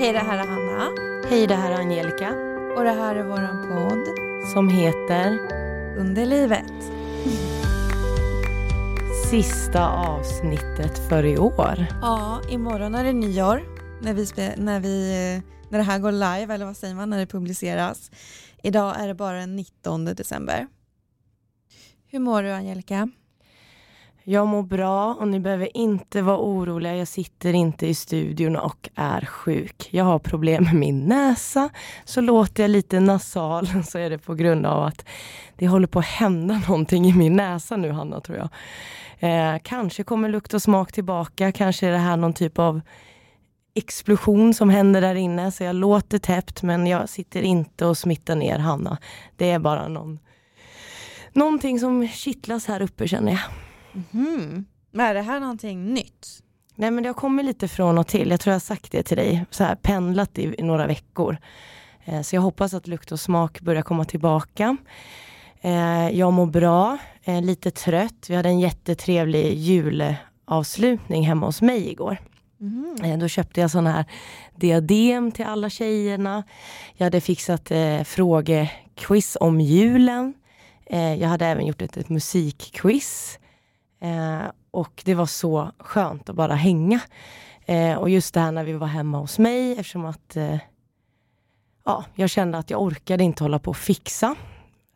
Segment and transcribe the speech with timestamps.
[0.00, 0.90] Hej, det här är Hanna.
[1.28, 2.28] Hej, det här är Angelica.
[2.76, 4.08] Och det här är våran podd.
[4.52, 5.38] Som heter
[5.98, 6.72] Under livet.
[9.30, 11.86] Sista avsnittet för i år.
[12.02, 13.62] Ja, imorgon är det nyår.
[14.02, 17.26] När, vi när, vi, när det här går live, eller vad säger man, när det
[17.26, 18.10] publiceras.
[18.62, 20.66] Idag är det bara den 19 december.
[22.06, 23.10] Hur mår du Angelica?
[24.30, 26.96] Jag mår bra och ni behöver inte vara oroliga.
[26.96, 29.88] Jag sitter inte i studion och är sjuk.
[29.90, 31.70] Jag har problem med min näsa.
[32.04, 35.04] Så låter jag lite nasal så är det på grund av att
[35.56, 38.48] det håller på att hända någonting i min näsa nu Hanna tror jag.
[39.18, 41.52] Eh, kanske kommer lukt och smak tillbaka.
[41.52, 42.80] Kanske är det här någon typ av
[43.74, 45.52] explosion som händer där inne.
[45.52, 48.98] Så jag låter täppt men jag sitter inte och smittar ner Hanna.
[49.36, 50.18] Det är bara någon,
[51.32, 53.67] någonting som kittlas här uppe känner jag.
[54.12, 54.64] Mm.
[54.90, 56.42] Men är det här någonting nytt?
[56.74, 58.30] Nej men det har kommit lite från och till.
[58.30, 59.44] Jag tror jag har sagt det till dig.
[59.50, 61.36] Så här, pendlat i, i några veckor.
[62.04, 64.76] Eh, så jag hoppas att lukt och smak börjar komma tillbaka.
[65.60, 68.26] Eh, jag mår bra, eh, lite trött.
[68.28, 72.18] Vi hade en jättetrevlig julavslutning hemma hos mig igår.
[72.60, 73.18] Mm.
[73.18, 74.04] Då köpte jag sådana här
[74.56, 76.44] diadem till alla tjejerna.
[76.94, 80.34] Jag hade fixat eh, frågequiz om julen.
[80.86, 83.38] Eh, jag hade även gjort ett, ett musikquiz.
[84.00, 87.00] Eh, och det var så skönt att bara hänga.
[87.66, 90.58] Eh, och just det här när vi var hemma hos mig eftersom att eh,
[91.84, 94.34] ja, jag kände att jag orkade inte hålla på och fixa.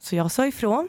[0.01, 0.89] Så jag sa ifrån.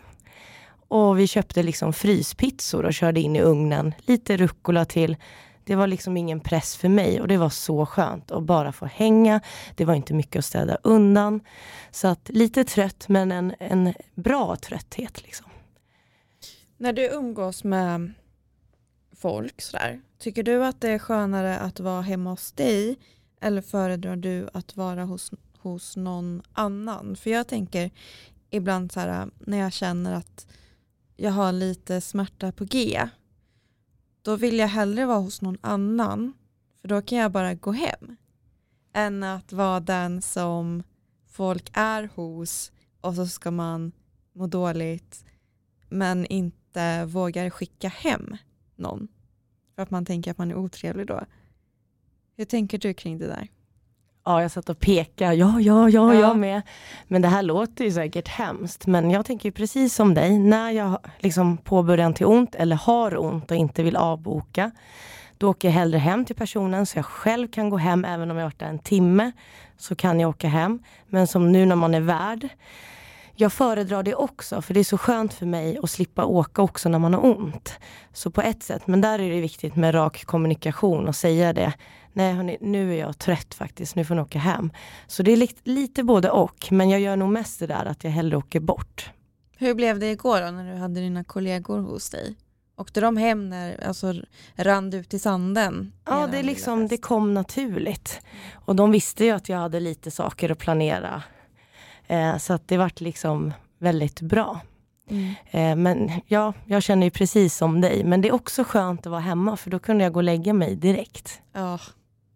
[0.88, 3.94] Och vi köpte liksom fryspizzor och körde in i ugnen.
[3.98, 5.18] Lite rucola till.
[5.66, 8.86] Det var liksom ingen press för mig och det var så skönt att bara få
[8.86, 9.42] hänga.
[9.76, 11.42] Det var inte mycket att städa undan.
[11.92, 15.24] Så att lite trött men en, en bra trötthet.
[15.24, 15.48] Liksom.
[16.84, 18.14] När du umgås med
[19.12, 22.98] folk sådär, tycker du att det är skönare att vara hemma hos dig
[23.42, 27.16] eller föredrar du att vara hos, hos någon annan?
[27.16, 27.92] För jag tänker
[28.50, 30.48] ibland så här, när jag känner att
[31.18, 33.10] jag har lite smärta på G,
[34.22, 36.34] då vill jag hellre vara hos någon annan,
[36.82, 38.16] för då kan jag bara gå hem,
[38.94, 40.84] än att vara den som
[41.28, 42.72] folk är hos
[43.02, 43.92] och så ska man
[44.34, 45.26] må dåligt
[45.90, 48.38] men inte inte vågar skicka hem
[48.76, 49.08] någon.
[49.76, 51.22] För att man tänker att man är otrevlig då.
[52.38, 53.48] Hur tänker du kring det där?
[54.26, 55.36] Ja, jag satt och pekade.
[55.36, 56.62] Ja, ja, ja, ja, jag med.
[57.08, 58.88] Men det här låter ju säkert hemskt.
[58.88, 60.40] Men jag tänker precis som dig.
[60.40, 64.72] När jag liksom påbörjar till ont eller har ont och inte vill avboka.
[65.38, 68.06] Då åker jag hellre hem till personen så jag själv kan gå hem.
[68.06, 69.32] Även om jag varit där en timme
[69.78, 70.80] så kan jag åka hem.
[71.08, 72.50] Men som nu när man är värd
[73.36, 76.90] jag föredrar det också för det är så skönt för mig att slippa åka också
[76.90, 77.74] när man har ont.
[78.14, 81.74] Så på ett sätt, men där är det viktigt med rak kommunikation och säga det.
[82.14, 84.72] Nej hörni, nu är jag trött faktiskt, nu får ni åka hem.
[85.08, 88.04] Så det är lite, lite både och, men jag gör nog mest det där att
[88.04, 89.12] jag hellre åker bort.
[89.58, 92.36] Hur blev det igår då när du hade dina kollegor hos dig?
[92.78, 94.14] Åkte de hem när, alltså
[94.56, 95.94] rann du ut i sanden?
[96.06, 98.22] Ja, det, liksom, det kom naturligt.
[98.66, 101.24] Och de visste ju att jag hade lite saker att planera
[102.08, 104.62] Eh, så att det vart liksom väldigt bra.
[105.10, 105.34] Mm.
[105.52, 108.04] Eh, men ja, jag känner ju precis som dig.
[108.04, 110.54] Men det är också skönt att vara hemma för då kunde jag gå och lägga
[110.54, 111.42] mig direkt.
[111.54, 111.80] Ja,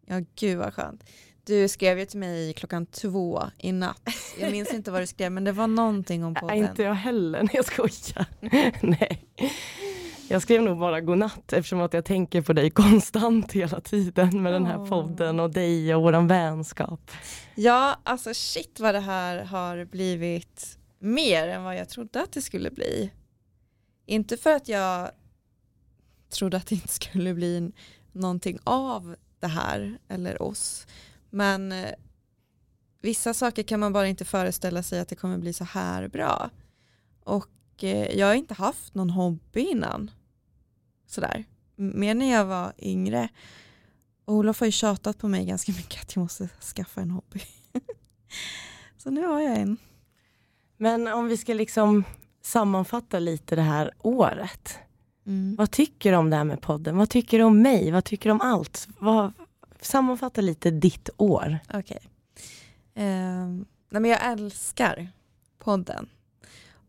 [0.06, 1.04] ja gud vad skönt.
[1.46, 4.10] Du skrev ju till mig klockan två i natt.
[4.40, 6.58] Jag minns inte vad du skrev men det var någonting om podden.
[6.58, 8.26] Ja, inte jag heller, nej jag skojar.
[8.82, 9.26] nej.
[10.30, 14.54] Jag skrev nog bara godnatt eftersom att jag tänker på dig konstant hela tiden med
[14.54, 17.12] den här podden och dig och våran vänskap.
[17.56, 22.42] Ja, alltså shit vad det här har blivit mer än vad jag trodde att det
[22.42, 23.12] skulle bli.
[24.06, 25.12] Inte för att jag
[26.30, 27.72] trodde att det inte skulle bli
[28.12, 30.88] någonting av det här eller oss.
[31.30, 31.92] Men eh,
[33.02, 36.50] vissa saker kan man bara inte föreställa sig att det kommer bli så här bra.
[37.24, 37.48] Och
[37.84, 40.12] jag har inte haft någon hobby innan
[41.08, 41.46] sådär.
[41.76, 43.30] Mer när jag var yngre.
[44.26, 47.42] Och Olof har ju tjatat på mig ganska mycket att jag måste skaffa en hobby.
[48.98, 49.78] Så nu har jag en.
[50.78, 52.04] Men om vi ska liksom
[52.42, 54.78] sammanfatta lite det här året.
[55.26, 55.56] Mm.
[55.56, 56.98] Vad tycker du om det här med podden?
[56.98, 57.92] Vad tycker du om mig?
[57.92, 58.88] Vad tycker du om allt?
[59.00, 59.34] Vad,
[59.82, 61.60] sammanfatta lite ditt år.
[61.74, 62.00] Okej.
[62.94, 63.06] Okay.
[63.06, 65.10] Eh, jag älskar
[65.60, 66.10] podden.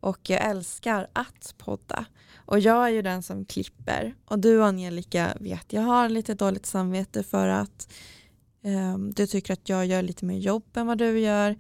[0.01, 2.07] Och jag älskar att podda.
[2.37, 4.15] Och jag är ju den som klipper.
[4.25, 7.93] Och du Angelica vet, jag har lite dåligt samvete för att
[8.63, 11.57] um, du tycker att jag gör lite mer jobb än vad du gör.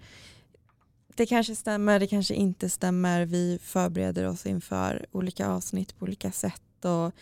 [1.14, 3.26] Det kanske stämmer, det kanske inte stämmer.
[3.26, 6.84] Vi förbereder oss inför olika avsnitt på olika sätt.
[6.84, 7.14] Och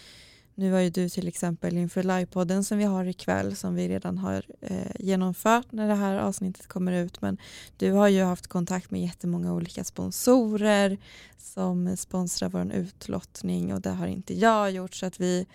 [0.56, 4.18] nu har ju du till exempel inför livepodden som vi har ikväll som vi redan
[4.18, 7.38] har eh, genomfört när det här avsnittet kommer ut men
[7.76, 10.98] du har ju haft kontakt med jättemånga olika sponsorer
[11.38, 15.46] som sponsrar vår utlottning och det har inte jag gjort så att vi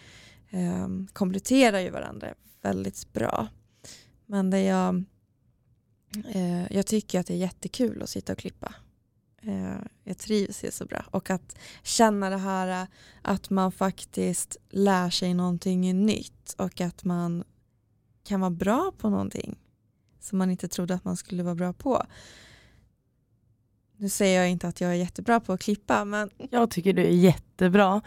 [0.49, 3.47] eh, kompletterar ju varandra väldigt bra.
[4.25, 5.03] Men det jag,
[6.33, 8.73] eh, jag tycker att det är jättekul att sitta och klippa.
[9.43, 11.05] Eh, jag trivs ju så bra.
[11.11, 12.87] Och att känna det här eh,
[13.21, 17.43] att man faktiskt lär sig någonting nytt och att man
[18.23, 19.59] kan vara bra på någonting
[20.19, 22.03] som man inte trodde att man skulle vara bra på.
[23.97, 26.29] Nu säger jag inte att jag är jättebra på att klippa men...
[26.49, 28.01] Jag tycker du är jättebra.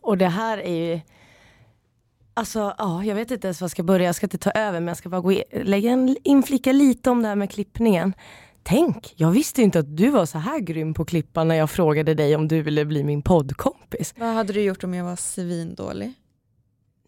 [0.00, 1.00] Och det här är ju
[2.34, 4.80] Alltså ja, jag vet inte ens var jag ska börja, jag ska inte ta över
[4.80, 8.14] men jag ska bara gå in, lägga en inflika lite om det här med klippningen.
[8.62, 11.70] Tänk, jag visste inte att du var så här grym på att klippa när jag
[11.70, 14.14] frågade dig om du ville bli min poddkompis.
[14.18, 16.12] Vad hade du gjort om jag var svindålig?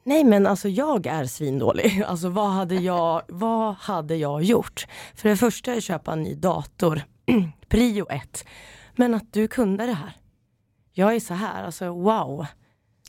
[0.04, 2.02] Nej men alltså jag är svindålig.
[2.06, 4.86] Alltså vad hade jag, vad hade jag gjort?
[5.14, 7.02] För det första är att köpa en ny dator.
[7.68, 8.44] Prio ett.
[8.96, 10.16] Men att du kunde det här.
[10.92, 12.46] Jag är så här, alltså wow.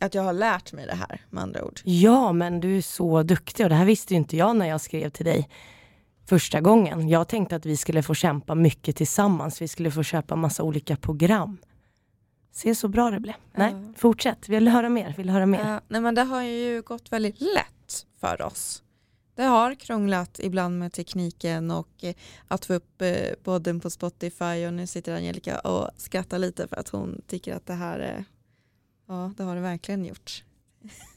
[0.02, 1.80] Att jag har lärt mig det här med andra ord.
[1.84, 5.10] Ja men du är så duktig och det här visste inte jag när jag skrev
[5.10, 5.50] till dig
[6.26, 7.10] första gången.
[7.10, 9.62] Jag tänkte att vi skulle få kämpa mycket tillsammans.
[9.62, 11.58] Vi skulle få köpa massa olika program.
[12.52, 13.36] Se så bra det blev.
[13.56, 13.92] Nej, uh.
[13.98, 14.50] fortsätt.
[14.50, 15.14] Vill höra mer?
[15.18, 15.74] Vill höra mer?
[15.74, 18.82] Uh, nej men det har ju gått väldigt lätt för oss.
[19.36, 22.16] Det har krånglat ibland med tekniken och eh,
[22.48, 26.76] att få upp eh, podden på Spotify och nu sitter Angelica och skrattar lite för
[26.76, 28.26] att hon tycker att det här är,
[29.08, 30.44] ja det har det verkligen gjort.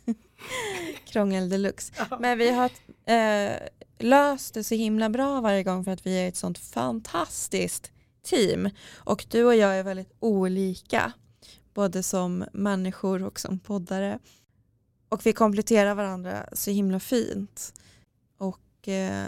[1.05, 1.93] Krångel deluxe.
[2.21, 2.71] Men vi har
[3.05, 3.57] eh,
[3.99, 7.93] löst det så himla bra varje gång för att vi är ett sånt fantastiskt
[8.23, 8.71] team.
[8.97, 11.13] Och du och jag är väldigt olika,
[11.75, 14.19] både som människor och som poddare.
[15.09, 17.73] Och vi kompletterar varandra så himla fint.
[18.39, 19.27] Och eh,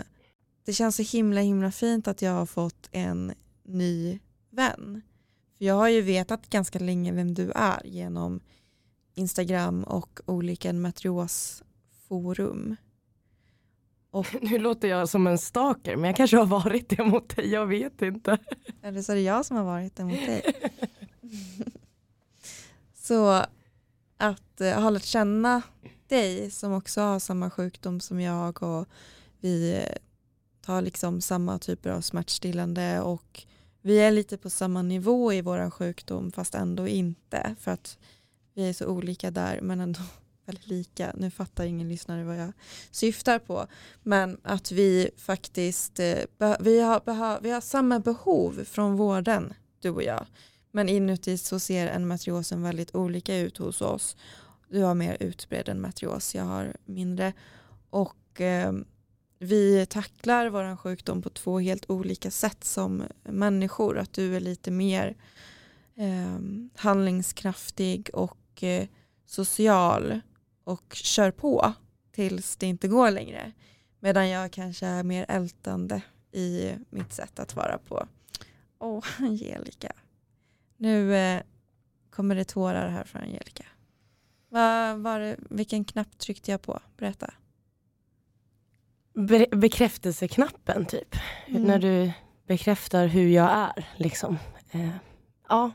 [0.64, 3.32] det känns så himla himla fint att jag har fått en
[3.64, 4.18] ny
[4.50, 5.02] vän.
[5.58, 8.40] För jag har ju vetat ganska länge vem du är genom
[9.14, 12.76] Instagram och olika matriosforum.
[14.10, 17.48] Och, nu låter jag som en stalker men jag kanske har varit det mot dig,
[17.48, 18.38] jag vet inte.
[18.82, 20.42] Eller så är det jag som har varit det mot dig.
[22.94, 23.44] så
[24.16, 25.62] att eh, ha lärt känna
[26.08, 28.88] dig som också har samma sjukdom som jag och
[29.40, 29.96] vi eh,
[30.60, 33.46] tar liksom samma typer av smärtstillande och
[33.82, 37.98] vi är lite på samma nivå i vår sjukdom fast ändå inte för att
[38.54, 40.00] vi är så olika där men ändå
[40.50, 41.12] eller lika.
[41.16, 42.52] Nu fattar ingen lyssnare vad jag
[42.90, 43.66] syftar på.
[44.02, 46.18] Men att vi faktiskt eh,
[46.60, 50.26] vi har, vi har samma behov från vården, du och jag.
[50.72, 54.16] Men inuti så ser en matriosen väldigt olika ut hos oss.
[54.68, 57.32] Du har mer utbredd endometrios, jag har mindre.
[57.90, 58.72] Och eh,
[59.38, 63.98] vi tacklar vår sjukdom på två helt olika sätt som människor.
[63.98, 65.16] Att du är lite mer
[65.96, 66.38] eh,
[66.76, 68.86] handlingskraftig och eh,
[69.26, 70.20] social
[70.70, 71.72] och kör på
[72.12, 73.52] tills det inte går längre.
[74.00, 76.02] Medan jag kanske är mer ältande
[76.32, 78.06] i mitt sätt att vara på.
[78.78, 79.92] Åh, oh, Angelica.
[80.76, 81.42] Nu eh,
[82.10, 83.64] kommer det tårar här från Angelica.
[84.48, 86.80] Va, var det, vilken knapp tryckte jag på?
[86.96, 87.34] Berätta.
[89.14, 91.16] Be bekräftelseknappen typ.
[91.46, 91.62] Mm.
[91.62, 92.12] När du
[92.46, 93.88] bekräftar hur jag är.
[93.96, 94.38] Liksom.
[94.70, 94.90] Eh,
[95.48, 95.70] ja,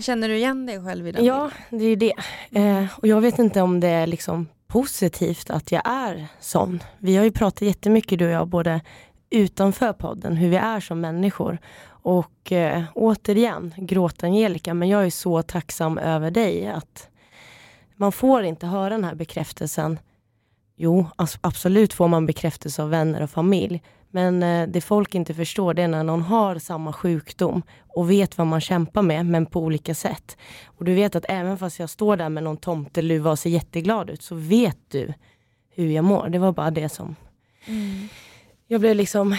[0.00, 2.14] Känner du igen dig själv i den Ja, det är det.
[2.50, 6.82] Eh, och jag vet inte om det är liksom positivt att jag är sån.
[6.98, 8.80] Vi har ju pratat jättemycket du och jag, både
[9.30, 11.58] utanför podden, hur vi är som människor.
[11.86, 17.08] Och eh, återigen, gråt Angelica, men jag är så tacksam över dig att
[17.96, 19.98] man får inte höra den här bekräftelsen.
[20.76, 21.06] Jo,
[21.40, 23.82] absolut får man bekräftelse av vänner och familj,
[24.14, 28.38] men eh, det folk inte förstår det är när någon har samma sjukdom och vet
[28.38, 30.36] vad man kämpar med, men på olika sätt.
[30.64, 34.10] Och du vet att även fast jag står där med någon tomteluva och ser jätteglad
[34.10, 35.14] ut, så vet du
[35.70, 36.28] hur jag mår.
[36.28, 37.16] Det var bara det som...
[37.66, 38.08] Mm.
[38.66, 39.36] Jag blev liksom...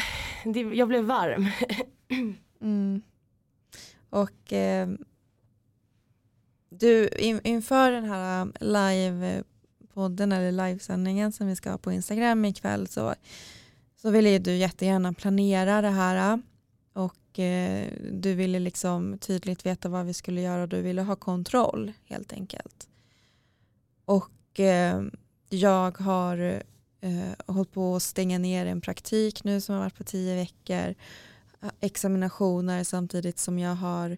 [0.74, 1.48] Jag blev varm.
[2.62, 3.02] mm.
[4.10, 4.88] Och eh,
[6.70, 12.88] du, in, inför den här live-podden eller livesändningen som vi ska ha på Instagram ikväll
[12.88, 13.16] så
[14.06, 16.40] så ville du jättegärna planera det här äh,
[16.94, 21.16] och eh, du ville liksom tydligt veta vad vi skulle göra och du ville ha
[21.16, 22.88] kontroll helt enkelt.
[24.06, 25.04] Och eh,
[25.50, 26.64] jag har
[27.02, 30.96] eh, hållit på att stänga ner en praktik nu som har varit på tio veckor,
[31.62, 34.18] eh, examinationer samtidigt som jag har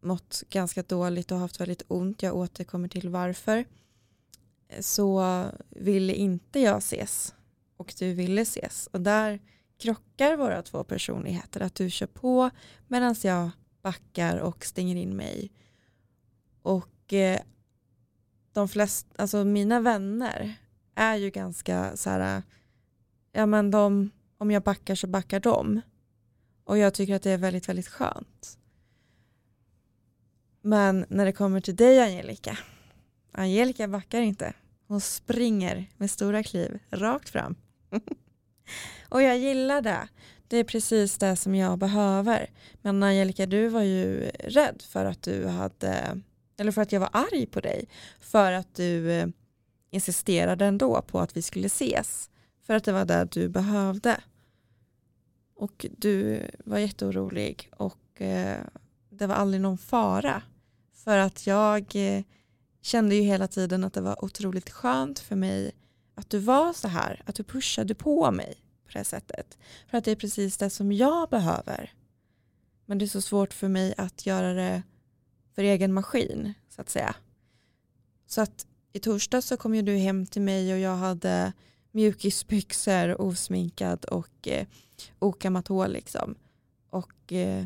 [0.00, 2.22] mått ganska dåligt och haft väldigt ont.
[2.22, 3.64] Jag återkommer till varför.
[4.80, 7.34] så ville inte jag ses
[7.76, 8.86] och du ville ses.
[8.86, 9.40] Och där
[9.78, 11.60] krockar våra två personligheter.
[11.60, 12.50] Att du kör på
[12.88, 13.50] medan jag
[13.82, 15.52] backar och stänger in mig.
[16.62, 17.40] Och eh,
[18.52, 20.54] de flesta, alltså mina vänner
[20.94, 22.42] är ju ganska så här,
[23.32, 25.80] ja men de, om jag backar så backar de.
[26.64, 28.58] Och jag tycker att det är väldigt, väldigt skönt.
[30.60, 32.58] Men när det kommer till dig Angelica,
[33.32, 34.54] Angelica backar inte.
[34.86, 37.56] Hon springer med stora kliv rakt fram.
[39.08, 40.08] och jag gillar det.
[40.48, 42.50] Det är precis det som jag behöver.
[42.82, 46.20] Men Angelica, du var ju rädd för att du hade,
[46.56, 47.88] eller för att jag var arg på dig.
[48.20, 49.26] För att du eh,
[49.90, 52.30] insisterade ändå på att vi skulle ses.
[52.66, 54.20] För att det var det du behövde.
[55.56, 58.60] Och du var jätteorolig och eh,
[59.10, 60.42] det var aldrig någon fara.
[60.94, 62.22] För att jag eh,
[62.82, 65.72] kände ju hela tiden att det var otroligt skönt för mig
[66.14, 69.58] att du var så här, att du pushade på mig på det sättet.
[69.90, 71.92] För att det är precis det som jag behöver.
[72.86, 74.82] Men det är så svårt för mig att göra det
[75.54, 77.16] för egen maskin så att säga.
[78.26, 81.52] Så att i torsdag så kom ju du hem till mig och jag hade
[81.90, 84.66] mjukisbyxor, osminkad och eh,
[85.18, 86.34] okammat hår liksom.
[86.90, 87.64] Och eh,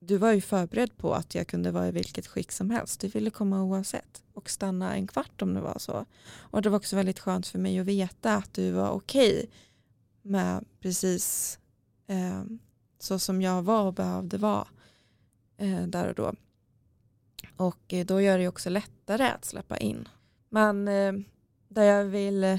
[0.00, 3.00] du var ju förberedd på att jag kunde vara i vilket skick som helst.
[3.00, 6.06] Du ville komma oavsett och stanna en kvart om det var så.
[6.36, 9.46] Och det var också väldigt skönt för mig att veta att du var okej okay
[10.22, 11.58] med precis
[12.06, 12.42] eh,
[12.98, 14.68] så som jag var och behövde vara
[15.56, 16.34] eh, där och då.
[17.56, 20.08] Och eh, då gör det också lättare att släppa in.
[20.48, 21.12] Men eh,
[21.68, 22.58] det jag vill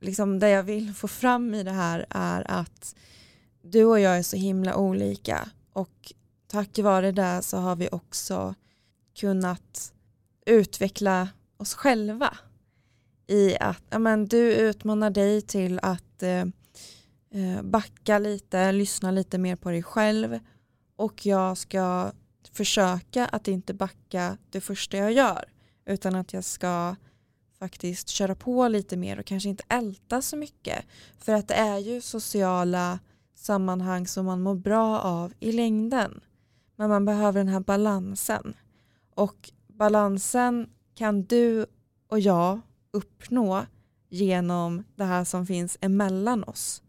[0.00, 2.96] liksom det jag vill få fram i det här är att
[3.62, 6.12] du och jag är så himla olika och
[6.52, 8.54] tack vare det så har vi också
[9.14, 9.92] kunnat
[10.46, 12.36] utveckla oss själva
[13.26, 16.44] i att ja, men, du utmanar dig till att eh,
[17.30, 20.38] eh, backa lite, lyssna lite mer på dig själv
[20.96, 22.12] och jag ska
[22.52, 25.44] försöka att inte backa det första jag gör
[25.86, 26.96] utan att jag ska
[27.58, 30.84] faktiskt köra på lite mer och kanske inte älta så mycket.
[31.18, 32.98] För att det är ju sociala
[33.34, 36.20] sammanhang som man mår bra av i längden
[36.82, 38.54] men man behöver den här balansen.
[39.14, 41.66] Och balansen kan du
[42.08, 42.60] och jag
[42.90, 43.66] uppnå
[44.08, 46.82] genom det här som finns emellan oss.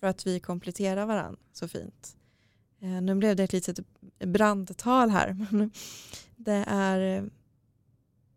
[0.00, 2.16] För att vi kompletterar varandra så fint.
[2.80, 3.78] Eh, nu blev det ett litet
[4.18, 5.70] brandtal här men
[6.36, 7.30] det är,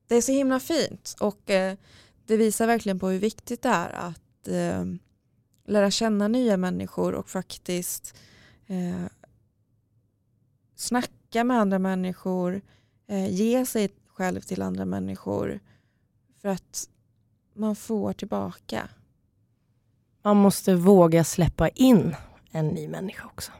[0.08, 1.15] det är så himla fint.
[1.20, 1.77] Och eh,
[2.25, 4.86] det visar verkligen på hur viktigt det är att eh,
[5.65, 8.15] lära känna nya människor och faktiskt
[10.81, 12.61] snacka med andra människor,
[13.29, 15.59] ge sig själv till andra människor
[16.41, 16.89] för att
[17.53, 18.89] man får tillbaka.
[20.21, 22.15] Man måste våga släppa in
[22.51, 23.51] en ny människa också.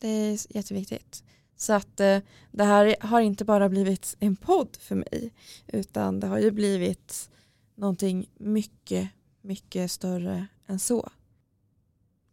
[0.00, 1.24] Det är jätteviktigt.
[1.56, 2.18] Så att eh,
[2.50, 5.32] det här har inte bara blivit en podd för mig
[5.66, 7.30] utan det har ju blivit
[7.74, 9.08] någonting mycket,
[9.40, 11.10] mycket större än så.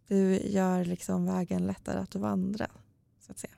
[0.07, 2.67] Du gör liksom vägen lättare att vandra.
[3.19, 3.53] Så att säga.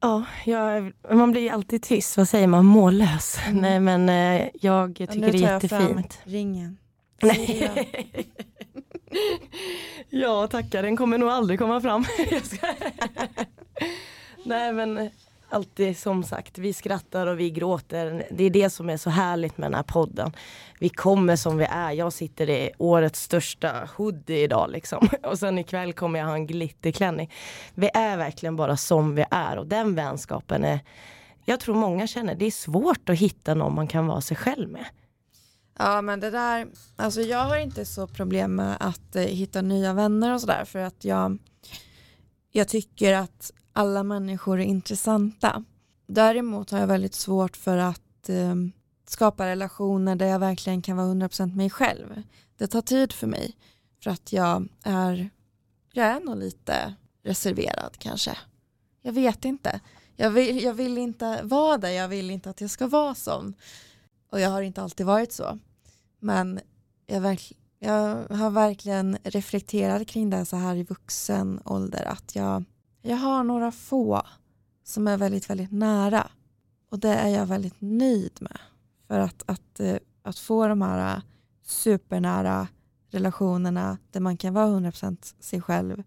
[0.00, 2.16] Ja, jag, man blir alltid tyst.
[2.16, 2.64] Vad säger man?
[2.64, 3.38] Mållös.
[3.46, 3.62] Mm.
[3.62, 6.18] Nej, men eh, jag tycker ja, det är jättefint.
[6.24, 6.78] Nu ringen.
[7.22, 7.90] Nej.
[10.10, 10.82] ja, tackar.
[10.82, 12.04] Den kommer nog aldrig komma fram.
[14.44, 15.10] Nej, men
[15.48, 18.26] alltid som sagt, vi skrattar och vi gråter.
[18.30, 20.32] Det är det som är så härligt med den här podden.
[20.80, 21.90] Vi kommer som vi är.
[21.92, 25.08] Jag sitter i årets största hoodie idag liksom.
[25.22, 27.32] Och sen ikväll kommer jag ha en glitterklänning.
[27.74, 30.80] Vi är verkligen bara som vi är och den vänskapen är
[31.48, 34.68] jag tror många känner det är svårt att hitta någon man kan vara sig själv
[34.68, 34.84] med.
[35.78, 39.92] Ja men det där, alltså jag har inte så problem med att eh, hitta nya
[39.92, 41.38] vänner och sådär för att jag,
[42.52, 45.64] jag tycker att alla människor är intressanta.
[46.06, 48.54] Däremot har jag väldigt svårt för att eh,
[49.08, 52.22] skapa relationer där jag verkligen kan vara 100% mig själv.
[52.56, 53.56] Det tar tid för mig
[54.02, 55.30] för att jag är,
[55.92, 58.38] jag är nog lite reserverad kanske.
[59.02, 59.80] Jag vet inte.
[60.16, 63.54] Jag vill, jag vill inte vara där, jag vill inte att jag ska vara sån.
[64.30, 65.58] Och jag har inte alltid varit så.
[66.20, 66.60] Men
[67.06, 72.64] jag, verk, jag har verkligen reflekterat kring det så här i vuxen ålder att jag,
[73.06, 74.22] jag har några få
[74.84, 76.30] som är väldigt, väldigt nära.
[76.90, 78.58] Och det är jag väldigt nöjd med.
[79.06, 81.22] För att, att, eh, att få de här eh,
[81.62, 82.68] supernära
[83.10, 86.02] relationerna där man kan vara 100% sig själv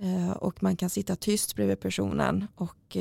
[0.00, 2.96] eh, och man kan sitta tyst bredvid personen och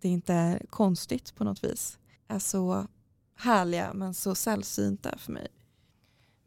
[0.00, 2.86] det inte är konstigt på något vis är så
[3.36, 5.48] härliga men så sällsynta för mig.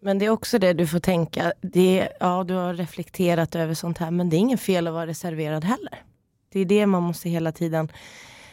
[0.03, 3.98] Men det är också det du får tänka, det, ja du har reflekterat över sånt
[3.98, 6.03] här men det är inget fel att vara reserverad heller.
[6.50, 7.91] Det är det man måste hela tiden,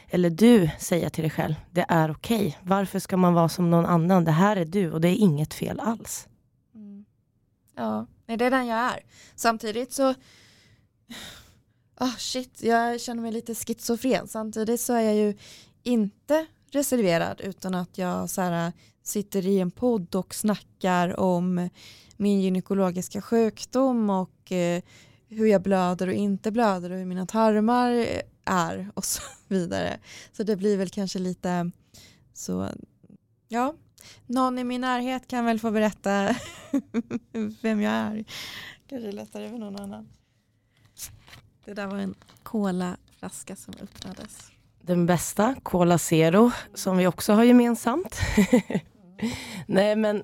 [0.08, 2.46] eller du säga till dig själv, det är okej.
[2.46, 2.52] Okay.
[2.62, 4.24] Varför ska man vara som någon annan?
[4.24, 6.28] Det här är du och det är inget fel alls.
[6.74, 7.04] Mm.
[7.76, 9.00] Ja, det är den jag är.
[9.34, 10.14] Samtidigt så
[12.00, 14.28] oh shit, jag känner mig lite schizofren.
[14.28, 15.34] Samtidigt så är jag ju
[15.82, 21.68] inte reserverad utan att jag så här, sitter i en podd och snackar om
[22.16, 24.82] min gynekologiska sjukdom och eh,
[25.28, 28.06] hur jag blöder och inte blöder och hur mina tarmar
[28.44, 29.98] är och så vidare.
[30.32, 31.70] Så det blir väl kanske lite
[32.32, 32.68] så,
[33.48, 33.74] ja,
[34.26, 36.28] någon i min närhet kan väl få berätta
[37.62, 38.24] vem jag är.
[38.86, 40.08] Kanske lättare för någon annan.
[41.64, 44.50] Det där var en colaflaska som öppnades.
[44.82, 48.20] Den bästa, Cola Zero, som vi också har gemensamt.
[49.66, 50.22] Nej men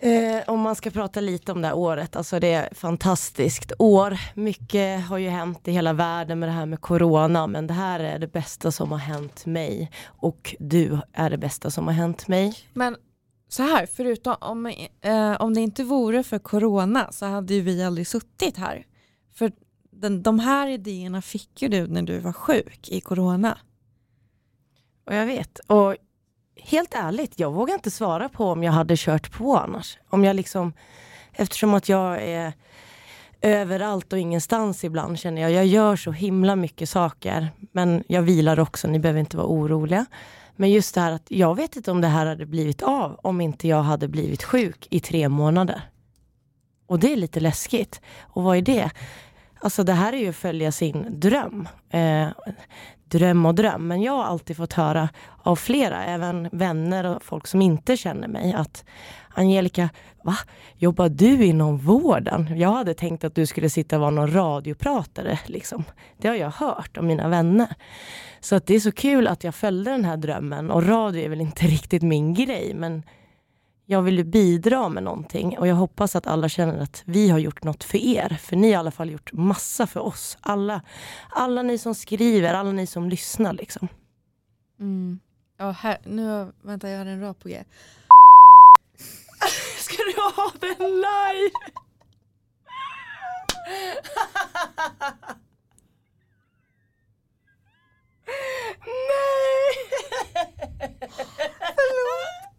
[0.00, 3.72] eh, om man ska prata lite om det här året, alltså det är ett fantastiskt
[3.78, 4.18] år.
[4.34, 8.00] Mycket har ju hänt i hela världen med det här med corona, men det här
[8.00, 9.90] är det bästa som har hänt mig.
[10.04, 12.54] Och du är det bästa som har hänt mig.
[12.72, 12.96] Men
[13.48, 14.66] så här, förutom om,
[15.00, 18.86] eh, om det inte vore för corona så hade ju vi aldrig suttit här.
[19.34, 19.52] För
[20.02, 23.58] den, de här idéerna fick ju du när du var sjuk i corona.
[25.06, 25.58] Och jag vet.
[25.58, 25.96] Och
[26.56, 29.98] helt ärligt, jag vågar inte svara på om jag hade kört på annars.
[30.08, 30.72] Om jag liksom,
[31.32, 32.52] eftersom att jag är
[33.40, 35.50] överallt och ingenstans ibland känner jag.
[35.52, 40.06] Jag gör så himla mycket saker, men jag vilar också, ni behöver inte vara oroliga.
[40.56, 43.40] Men just det här att jag vet inte om det här hade blivit av om
[43.40, 45.82] inte jag hade blivit sjuk i tre månader.
[46.86, 48.00] Och det är lite läskigt.
[48.20, 48.90] Och vad är det?
[49.62, 51.68] Alltså det här är ju att följa sin dröm.
[51.90, 52.28] Eh,
[53.08, 53.88] dröm och dröm.
[53.88, 55.08] Men jag har alltid fått höra
[55.42, 58.84] av flera, även vänner och folk som inte känner mig, att
[59.34, 59.88] Angelica,
[60.22, 60.36] va?
[60.76, 62.58] Jobbar du inom vården?
[62.58, 65.38] Jag hade tänkt att du skulle sitta och vara någon radiopratare.
[65.46, 65.84] Liksom.
[66.18, 67.74] Det har jag hört av mina vänner.
[68.40, 70.70] Så att det är så kul att jag följde den här drömmen.
[70.70, 73.02] Och radio är väl inte riktigt min grej, men
[73.92, 77.64] jag vill bidra med någonting och jag hoppas att alla känner att vi har gjort
[77.64, 78.38] något för er.
[78.40, 80.38] För ni har i alla fall gjort massa för oss.
[80.40, 80.82] Alla,
[81.30, 83.88] alla ni som skriver, alla ni som lyssnar liksom.
[84.80, 85.20] Mm.
[85.58, 87.64] Ja, här, nu, vänta jag har en rap på G.
[89.78, 91.50] Ska du ha den live?
[99.08, 99.72] Nej!
[101.76, 102.51] Förlåt.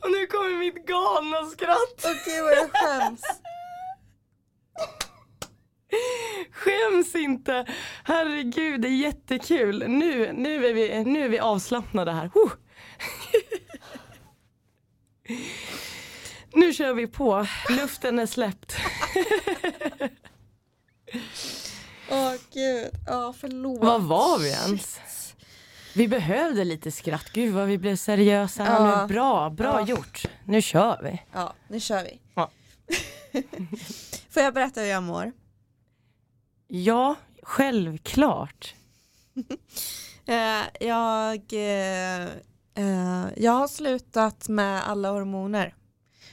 [0.00, 1.78] Och nu kommer mitt galna skratt.
[1.96, 3.22] Okej okay, vad jag skäms.
[6.50, 7.66] Skäms inte.
[8.04, 9.84] Herregud, det är jättekul.
[9.88, 12.30] Nu, nu, är, vi, nu är vi avslappnade här.
[12.36, 12.52] Uh.
[16.54, 17.46] nu kör vi på.
[17.68, 18.76] Luften är släppt.
[22.10, 23.80] Åh oh, gud, ja oh, förlåt.
[23.80, 25.00] Vad var vi ens?
[25.94, 27.30] Vi behövde lite skratt.
[27.32, 29.00] Gud vad vi blev seriösa ja.
[29.00, 29.14] nu.
[29.14, 29.86] Bra, bra ja.
[29.86, 30.24] gjort.
[30.44, 31.22] Nu kör vi.
[31.32, 32.20] Ja, nu kör vi.
[32.34, 32.50] Ja.
[34.30, 35.32] Får jag berätta hur jag mår?
[36.68, 38.74] Ja, självklart.
[40.28, 42.22] Eh, jag, eh,
[42.74, 45.74] eh, jag har slutat med alla hormoner.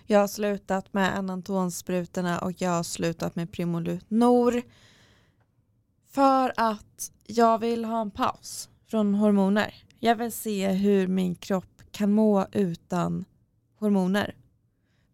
[0.05, 4.61] Jag har slutat med anantonsprutorna och jag har slutat med Primolut Nor.
[6.13, 9.73] För att jag vill ha en paus från hormoner.
[9.99, 13.25] Jag vill se hur min kropp kan må utan
[13.79, 14.35] hormoner.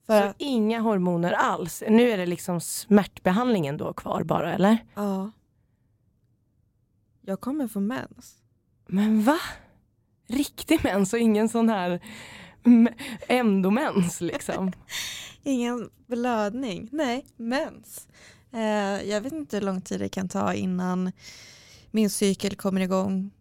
[0.05, 1.83] För Så att, inga hormoner alls?
[1.89, 4.77] Nu är det liksom smärtbehandlingen då kvar bara eller?
[4.95, 5.31] Ja.
[7.21, 8.41] Jag kommer få mens.
[8.87, 9.39] Men va?
[10.27, 11.99] Riktig mens och ingen sån här
[13.27, 14.71] endomens liksom?
[15.43, 18.07] ingen blödning, nej mens.
[18.53, 21.11] Eh, jag vet inte hur lång tid det kan ta innan
[21.91, 23.31] min cykel kommer igång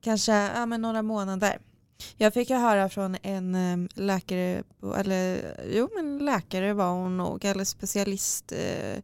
[0.00, 1.58] kanske ja, men några månader.
[2.16, 4.62] Jag fick ju höra från en ehm, läkare,
[4.96, 8.96] eller jo men läkare var hon nog, eller specialist eh,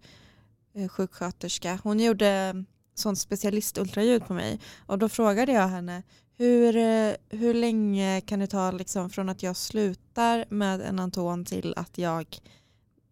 [0.75, 1.79] eh sjuksköterska.
[1.83, 6.03] Hon gjorde ehm, sånt specialistultraljud på mig och då frågade jag henne
[6.37, 11.45] hur, eh, hur länge kan det ta liksom från att jag slutar med en anton
[11.45, 12.27] till att jag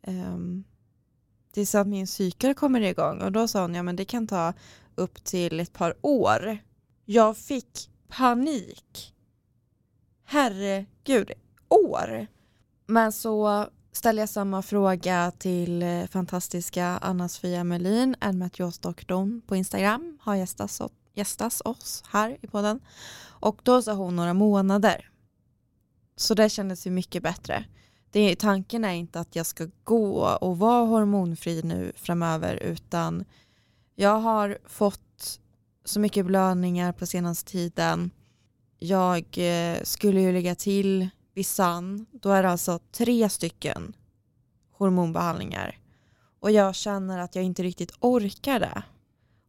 [0.06, 0.64] um,
[1.52, 4.52] tills att min cykel kommer igång och då sa hon ja men det kan ta
[4.94, 6.58] upp till ett par år
[7.04, 9.14] jag fick panik.
[10.24, 11.32] Herregud,
[11.68, 12.26] år.
[12.86, 20.34] Men så ställer jag samma fråga till eh, fantastiska Anna-Sofia Melin, endometriosdoktorn på Instagram, har
[20.34, 20.82] gästas,
[21.14, 22.80] gästas oss här i podden.
[23.22, 25.10] Och då sa hon några månader.
[26.16, 27.64] Så det kändes ju mycket bättre.
[28.10, 33.24] Det, tanken är inte att jag ska gå och vara hormonfri nu framöver utan
[33.94, 35.40] jag har fått
[35.84, 38.10] så mycket blödningar på senaste tiden.
[38.78, 42.06] Jag eh, skulle ju lägga till Visan.
[42.12, 43.92] då är det alltså tre stycken
[44.72, 45.78] hormonbehandlingar.
[46.40, 48.82] Och jag känner att jag inte riktigt orkar det.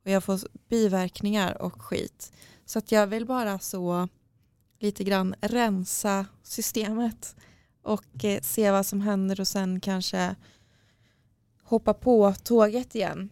[0.06, 2.32] Och jag får biverkningar och skit.
[2.66, 4.08] Så att jag vill bara så
[4.80, 7.36] lite grann rensa systemet
[7.84, 10.36] och eh, se vad som händer och sen kanske
[11.64, 13.30] hoppa på tåget igen.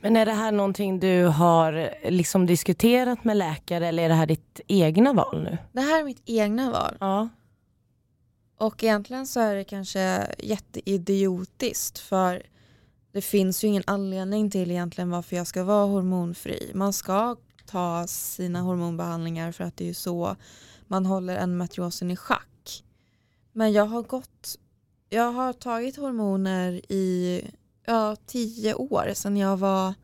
[0.00, 4.26] Men är det här någonting du har liksom diskuterat med läkare eller är det här
[4.26, 5.58] ditt egna val nu?
[5.72, 6.96] Det här är mitt egna val.
[7.00, 7.28] Ja.
[8.58, 12.42] Och egentligen så är det kanske jätteidiotiskt för
[13.12, 16.70] det finns ju ingen anledning till egentligen varför jag ska vara hormonfri.
[16.74, 20.36] Man ska ta sina hormonbehandlingar för att det är ju så
[20.86, 22.49] man håller endometriosen i schack.
[23.52, 24.56] Men jag har gått,
[25.08, 27.42] jag har tagit hormoner i
[27.86, 29.94] ja, tio år sedan jag var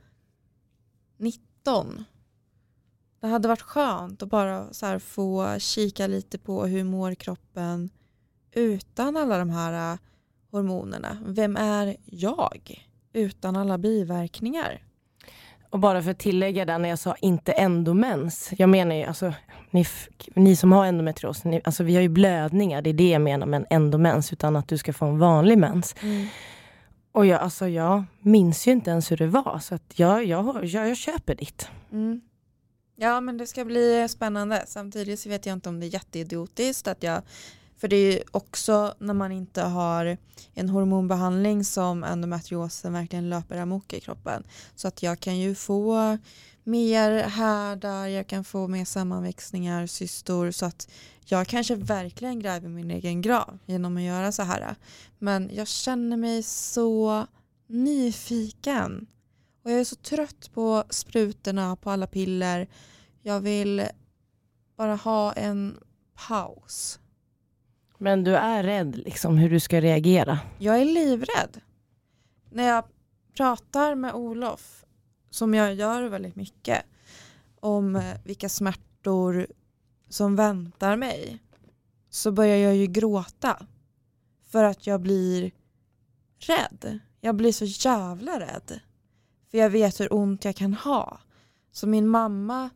[1.18, 2.04] 19.
[3.20, 7.90] Det hade varit skönt att bara så få kika lite på hur mår kroppen
[8.52, 9.98] utan alla de här äh,
[10.50, 11.18] hormonerna.
[11.26, 14.85] Vem är jag utan alla biverkningar?
[15.70, 18.50] Och bara för att tillägga där när jag sa inte endomens.
[18.58, 19.32] Jag menar ju alltså,
[19.70, 19.86] ni,
[20.34, 23.46] ni som har endometrios, ni, alltså vi har ju blödningar, det är det jag menar
[23.46, 25.94] med en endomens, utan att du ska få en vanlig mens.
[26.02, 26.26] Mm.
[27.12, 30.64] Och jag, alltså, jag minns ju inte ens hur det var, så att jag, jag,
[30.64, 31.68] jag, jag köper ditt.
[31.92, 32.20] Mm.
[32.98, 34.64] Ja men det ska bli spännande.
[34.66, 37.22] Samtidigt så vet jag inte om det är jätteidiotiskt att jag
[37.76, 40.16] för det är ju också när man inte har
[40.54, 44.44] en hormonbehandling som endometriosen verkligen löper amok i kroppen.
[44.74, 46.18] Så att jag kan ju få
[46.64, 50.88] mer härdar, jag kan få mer sammanväxningar, cystor så att
[51.24, 54.76] jag kanske verkligen gräver min egen grav genom att göra så här.
[55.18, 57.26] Men jag känner mig så
[57.66, 59.06] nyfiken
[59.62, 62.68] och jag är så trött på sprutorna, på alla piller.
[63.22, 63.86] Jag vill
[64.76, 65.78] bara ha en
[66.28, 66.98] paus.
[67.98, 70.38] Men du är rädd liksom hur du ska reagera?
[70.58, 71.60] Jag är livrädd.
[72.50, 72.84] När jag
[73.36, 74.84] pratar med Olof,
[75.30, 76.82] som jag gör väldigt mycket,
[77.60, 79.46] om eh, vilka smärtor
[80.08, 81.38] som väntar mig,
[82.10, 83.66] så börjar jag ju gråta.
[84.50, 85.50] För att jag blir
[86.38, 86.98] rädd.
[87.20, 88.80] Jag blir så jävla rädd.
[89.50, 91.20] För jag vet hur ont jag kan ha.
[91.72, 92.70] Så min mamma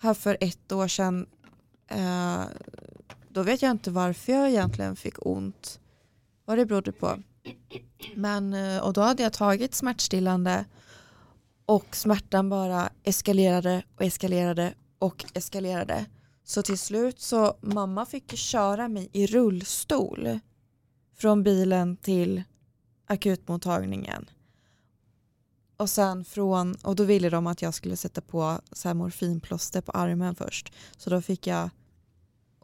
[0.00, 1.26] här för ett år sedan
[1.88, 2.44] eh,
[3.28, 5.80] då vet jag inte varför jag egentligen fick ont.
[6.44, 7.22] Vad det berodde på.
[8.14, 10.64] Men, eh, och då hade jag tagit smärtstillande
[11.66, 16.06] och smärtan bara eskalerade och eskalerade och eskalerade.
[16.44, 20.38] Så till slut så mamma fick köra mig i rullstol
[21.16, 22.42] från bilen till
[23.06, 24.30] akutmottagningen.
[25.76, 29.80] Och sen från, och då ville de att jag skulle sätta på så här morfinplåster
[29.80, 30.72] på armen först.
[30.96, 31.70] Så då fick jag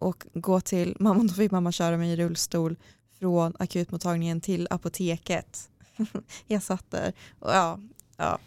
[0.04, 2.76] och gå till, mamma, då fick mamma köra mig i rullstol
[3.18, 5.68] från akutmottagningen till apoteket.
[6.46, 7.78] jag satt där och ja,
[8.16, 8.38] ja.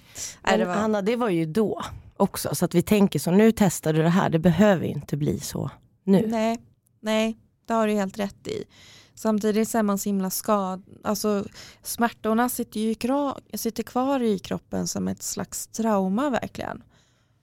[0.44, 0.74] Men, det var...
[0.74, 1.84] Hanna, det var ju då
[2.18, 5.40] också, så att vi tänker så, nu testar du det här, det behöver inte bli
[5.40, 5.72] så
[6.04, 6.28] nu.
[6.28, 6.60] Nej,
[7.00, 8.64] nej, det har du helt rätt i.
[9.16, 11.46] Samtidigt så är man så himla skad, alltså
[11.84, 12.96] smärtorna sitter ju
[13.54, 16.84] sitter kvar i kroppen som ett slags trauma verkligen.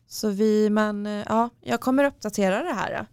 [0.08, 3.06] Så vi, men ja, jag kommer uppdatera det här.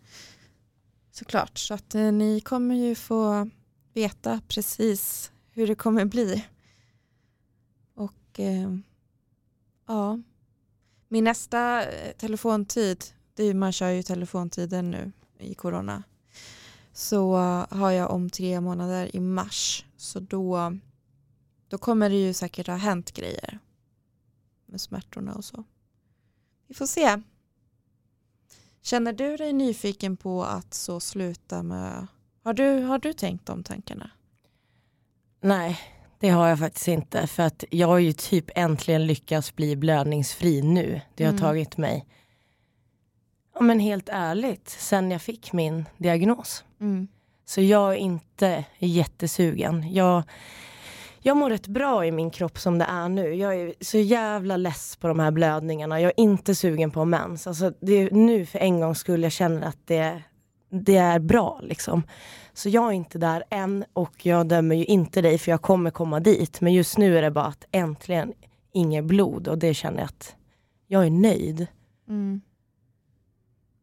[1.12, 3.50] Såklart, så att eh, ni kommer ju få
[3.93, 6.45] veta precis hur det kommer bli.
[7.95, 8.78] Och eh,
[9.88, 10.19] ja,
[11.08, 16.04] min nästa eh, telefontid, det är, man kör ju telefontiden nu i corona,
[16.93, 17.36] så
[17.69, 19.86] har jag om tre månader i mars.
[19.97, 20.78] Så då,
[21.67, 23.60] då kommer det ju säkert ha hänt grejer
[24.65, 25.63] med smärtorna och så.
[26.67, 27.21] Vi får se.
[28.82, 32.08] Känner du dig nyfiken på att så sluta med,
[32.44, 34.10] har du, har du tänkt de tankarna?
[35.41, 35.80] Nej,
[36.20, 37.28] det har jag faktiskt inte.
[37.28, 41.02] För att jag har ju typ äntligen lyckats bli blödningsfri nu.
[41.15, 41.41] Det har mm.
[41.41, 42.06] tagit mig,
[43.54, 46.63] ja men helt ärligt, sen jag fick min diagnos.
[46.80, 47.08] Mm.
[47.46, 49.94] Så jag är inte jättesugen.
[49.94, 50.24] Jag,
[51.24, 53.34] jag mår rätt bra i min kropp som det är nu.
[53.34, 56.02] Jag är så jävla less på de här blödningarna.
[56.02, 57.48] Jag är inte sugen på mens.
[57.48, 60.24] Alltså det är nu för en gång skull jag känner att det,
[60.70, 62.04] det är bra liksom.
[62.54, 65.92] Så jag är inte där än och jag dömer ju inte dig för jag kommer
[65.92, 66.62] komma dit.
[66.62, 68.34] Men just nu är det bara att äntligen
[68.72, 70.36] inget blod och det känner jag att
[70.88, 71.68] jag är nöjd.
[72.10, 72.42] Mm.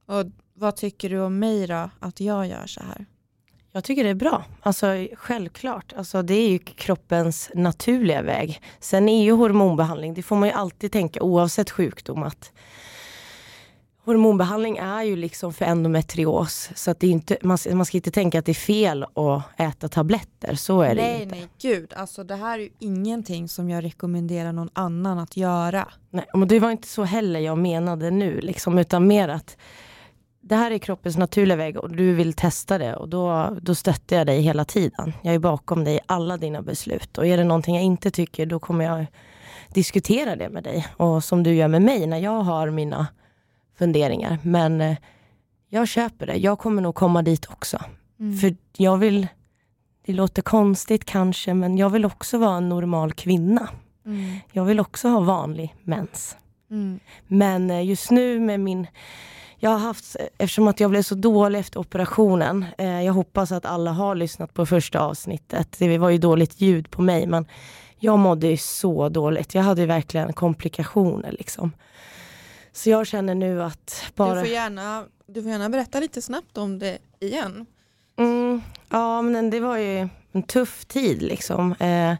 [0.07, 0.25] Och
[0.55, 3.07] vad tycker du om mig då, att jag gör så här?
[3.73, 4.45] Jag tycker det är bra.
[4.63, 5.93] Alltså självklart.
[5.97, 8.63] Alltså, det är ju kroppens naturliga väg.
[8.81, 12.53] Sen är ju hormonbehandling, det får man ju alltid tänka oavsett sjukdom att
[14.09, 16.71] hormonbehandling är ju liksom för endometrios.
[16.75, 19.89] Så att det inte, man, man ska inte tänka att det är fel att äta
[19.89, 20.55] tabletter.
[20.55, 21.35] Så är det nej, inte.
[21.35, 21.93] Nej, gud.
[21.97, 25.89] Alltså det här är ju ingenting som jag rekommenderar någon annan att göra.
[26.11, 29.57] Nej, men det var inte så heller jag menade nu, liksom, utan mer att
[30.49, 34.17] det här är kroppens naturliga väg och du vill testa det och då, då stöttar
[34.17, 35.13] jag dig hela tiden.
[35.23, 38.47] Jag är bakom dig i alla dina beslut och är det någonting jag inte tycker
[38.47, 39.07] då kommer jag
[39.69, 43.07] diskutera det med dig och som du gör med mig när jag har mina
[43.79, 44.39] funderingar.
[44.43, 44.97] Men eh,
[45.69, 46.37] jag köper det.
[46.37, 47.79] Jag kommer nog komma dit också.
[48.21, 48.39] Mm.
[48.39, 49.27] För jag vill,
[50.07, 53.69] det låter konstigt kanske, men jag vill också vara en normal kvinna.
[54.07, 54.37] Mm.
[54.53, 56.37] Jag vill också ha vanlig mens.
[56.71, 57.01] Mm.
[57.27, 58.87] Men eh, just nu med min
[59.59, 63.67] jag har haft, eftersom att jag blev så dålig efter operationen, eh, jag hoppas att
[63.67, 65.77] alla har lyssnat på första avsnittet.
[65.79, 67.47] Det var ju dåligt ljud på mig men
[67.99, 69.55] jag mådde ju så dåligt.
[69.55, 71.73] Jag hade verkligen komplikationer liksom.
[72.73, 74.35] Så jag känner nu att bara...
[74.35, 77.67] Du får gärna, du får gärna berätta lite snabbt om det igen.
[78.19, 81.73] Mm, ja men det var ju en tuff tid liksom.
[81.73, 82.15] Eh,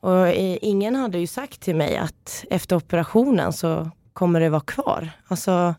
[0.00, 4.60] och eh, ingen hade ju sagt till mig att efter operationen så kommer det vara
[4.60, 5.10] kvar.
[5.28, 5.74] Alltså,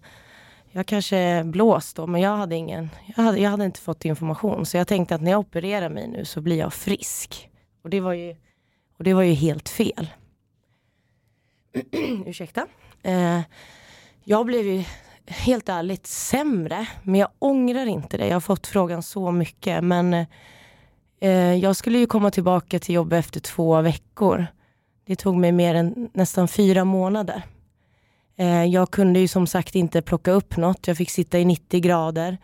[0.72, 4.66] jag kanske blåst då, men jag hade, ingen, jag, hade, jag hade inte fått information.
[4.66, 7.50] Så jag tänkte att när jag opererar mig nu så blir jag frisk.
[7.84, 8.36] Och det var ju,
[8.98, 10.10] och det var ju helt fel.
[12.26, 12.68] Ursäkta.
[13.04, 13.40] Eh,
[14.24, 14.84] jag blev ju
[15.28, 18.28] helt ärligt sämre, men jag ångrar inte det.
[18.28, 20.14] Jag har fått frågan så mycket, men
[21.22, 24.48] eh, jag skulle ju komma tillbaka till jobbet efter två veckor.
[25.06, 27.44] Det tog mig mer än nästan fyra månader.
[28.42, 30.88] Eh, jag kunde ju som sagt inte plocka upp något.
[30.88, 32.38] Jag fick sitta i 90 grader.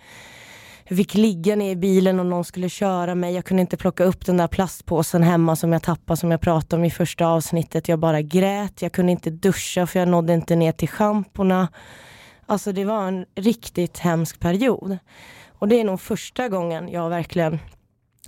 [0.84, 3.34] Jag fick ligga ner i bilen om någon skulle köra mig.
[3.34, 6.80] Jag kunde inte plocka upp den där plastpåsen hemma som jag tappade som jag pratade
[6.80, 7.88] om i första avsnittet.
[7.88, 8.82] Jag bara grät.
[8.82, 11.68] Jag kunde inte duscha för jag nådde inte ner till schamporna.
[12.46, 14.98] Alltså det var en riktigt hemsk period.
[15.60, 17.60] Och det är nog första gången jag verkligen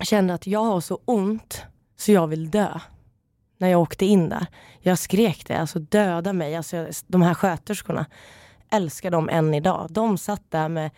[0.02, 1.64] kände att jag har så ont
[1.98, 2.80] så jag vill dö
[3.60, 4.46] när jag åkte in där.
[4.80, 6.56] Jag skrek det, alltså döda mig.
[6.56, 8.06] Alltså, de här sköterskorna
[8.72, 9.88] älskar dem än idag.
[9.90, 10.92] De satt där med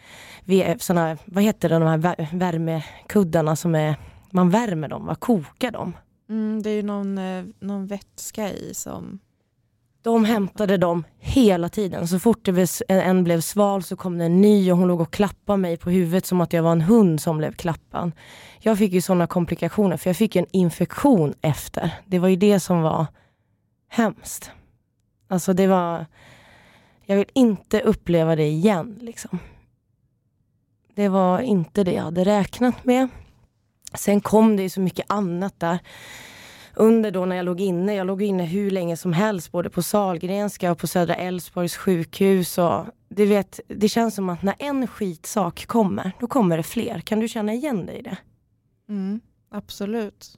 [0.81, 3.95] såna, vad heter det, de här värmekuddarna som är,
[4.31, 5.93] man värmer dem, vad kokar dem?
[6.29, 9.19] Mm, det är ju någon, eh, någon vätska i som
[10.01, 12.07] de hämtade dem hela tiden.
[12.07, 15.13] Så fort det en blev sval så kom det en ny och hon låg och
[15.13, 18.11] klappade mig på huvudet som att jag var en hund som blev klappad.
[18.59, 21.91] Jag fick ju sådana komplikationer för jag fick en infektion efter.
[22.05, 23.05] Det var ju det som var
[23.89, 24.51] hemskt.
[25.27, 26.05] Alltså det var...
[27.05, 29.39] Jag vill inte uppleva det igen liksom.
[30.95, 33.07] Det var inte det jag hade räknat med.
[33.93, 35.79] Sen kom det ju så mycket annat där
[36.75, 39.83] under då när jag låg inne, jag låg inne hur länge som helst både på
[39.83, 42.57] Salgrenska och på Södra Älvsborgs sjukhus.
[42.57, 46.99] Och du vet, det känns som att när en skitsak kommer, då kommer det fler.
[46.99, 48.17] Kan du känna igen dig i det?
[48.89, 49.19] Mm,
[49.51, 50.37] absolut.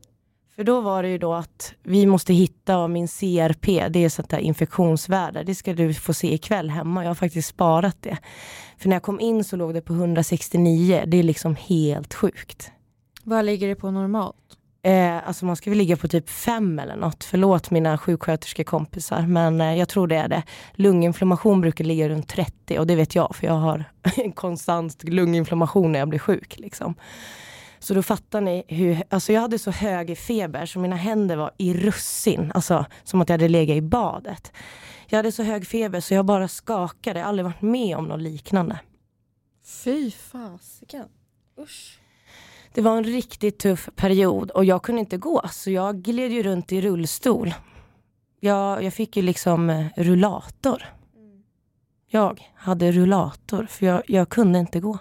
[0.56, 4.30] För då var det ju då att vi måste hitta min CRP, det är sånt
[4.30, 5.44] där infektionsvärde.
[5.44, 7.04] Det ska du få se ikväll hemma.
[7.04, 8.18] Jag har faktiskt sparat det.
[8.78, 11.04] För när jag kom in så låg det på 169.
[11.08, 12.72] Det är liksom helt sjukt.
[13.24, 14.58] Vad ligger det på normalt?
[14.86, 17.24] Eh, alltså man ska väl ligga på typ fem eller något.
[17.24, 20.44] Förlåt mina sjuksköterskekompisar men eh, jag tror det är det.
[20.74, 23.84] Lunginflammation brukar ligga runt 30 och det vet jag för jag har
[24.16, 26.60] en konstant lunginflammation när jag blir sjuk.
[26.60, 26.96] Liksom.
[27.80, 31.52] Så då fattar ni hur, alltså jag hade så hög feber så mina händer var
[31.58, 34.52] i russin, alltså som att jag hade legat i badet.
[35.08, 38.06] Jag hade så hög feber så jag bara skakade, jag har aldrig varit med om
[38.06, 38.80] något liknande.
[39.66, 41.06] Fy fasiken,
[41.60, 42.00] usch.
[42.74, 46.44] Det var en riktigt tuff period och jag kunde inte gå så jag gled ju
[46.44, 47.54] runt i rullstol.
[48.40, 50.84] Jag, jag fick ju liksom eh, rullator.
[52.08, 54.98] Jag hade rullator för jag, jag kunde inte gå.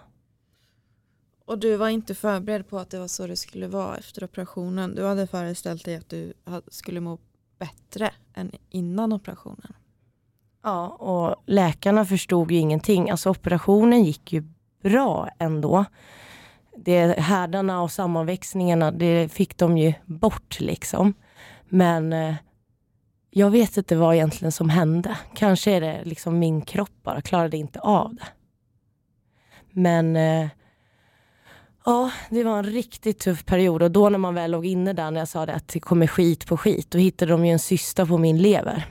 [1.45, 4.95] Och du var inte förberedd på att det var så det skulle vara efter operationen?
[4.95, 6.33] Du hade föreställt dig att du
[6.69, 7.19] skulle må
[7.59, 9.73] bättre än innan operationen?
[10.63, 13.11] Ja, och läkarna förstod ju ingenting.
[13.11, 14.45] Alltså operationen gick ju
[14.83, 15.85] bra ändå
[16.77, 21.15] det härdarna och sammanväxningarna, det fick de ju bort liksom.
[21.69, 22.35] Men eh,
[23.31, 25.19] jag vet inte vad egentligen som hände.
[25.35, 28.27] Kanske är det liksom min kropp bara klarade inte av det.
[29.71, 30.49] Men eh,
[31.85, 35.11] Ja, det var en riktigt tuff period och då när man väl låg inne där
[35.11, 37.59] när jag sa det att det kommer skit på skit, då hittade de ju en
[37.59, 38.87] cysta på min lever.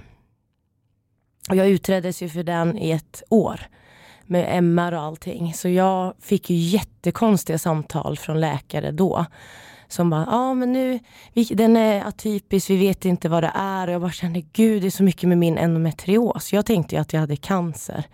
[1.50, 3.62] Och jag utreddes ju för den i ett år
[4.32, 5.54] med MR och allting.
[5.54, 9.26] Så jag fick ju jättekonstiga samtal från läkare då.
[9.88, 11.00] Som bara, ja ah, men nu,
[11.34, 13.88] vi, den är atypisk, vi vet inte vad det är.
[13.88, 16.54] Och jag bara kände, gud det är så mycket med min endometrios.
[16.54, 18.06] Jag tänkte ju att jag hade cancer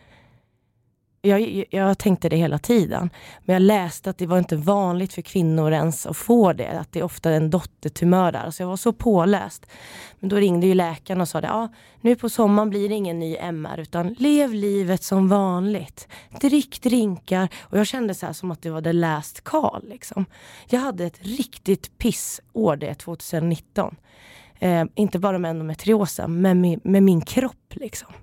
[1.22, 3.10] jag, jag tänkte det hela tiden.
[3.46, 6.80] Men jag läste att det var inte vanligt för kvinnor ens att få det.
[6.80, 8.52] Att det är ofta en dottertumör där.
[8.52, 9.66] Så jag var så påläst.
[10.20, 11.48] Men då ringde ju läkaren och sa det.
[11.48, 11.68] Ja,
[12.02, 16.08] nu på sommaren blir det ingen ny MR utan lev livet som vanligt.
[16.42, 17.50] Drick drinkar.
[17.62, 19.90] Och jag kände så här som att det var the last call.
[19.90, 20.26] Liksom.
[20.70, 23.96] Jag hade ett riktigt pissår det 2019.
[24.60, 27.74] Eh, inte bara med endometriosen, men med, med min kropp.
[27.74, 28.14] Liksom.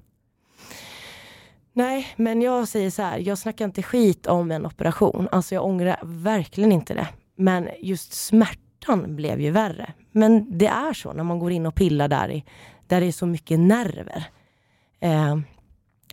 [1.77, 5.29] Nej, men jag säger så här, jag snackar inte skit om en operation.
[5.33, 7.09] Alltså jag ångrar verkligen inte det.
[7.37, 9.93] Men just smärtan blev ju värre.
[10.13, 12.45] Men det är så när man går in och pillar där, i,
[12.87, 14.25] där det är så mycket nerver.
[15.01, 15.39] Eh,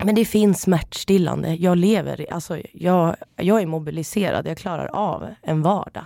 [0.03, 1.55] men det finns smärtstillande.
[1.55, 6.05] Jag lever, alltså jag, jag är mobiliserad, jag klarar av en vardag.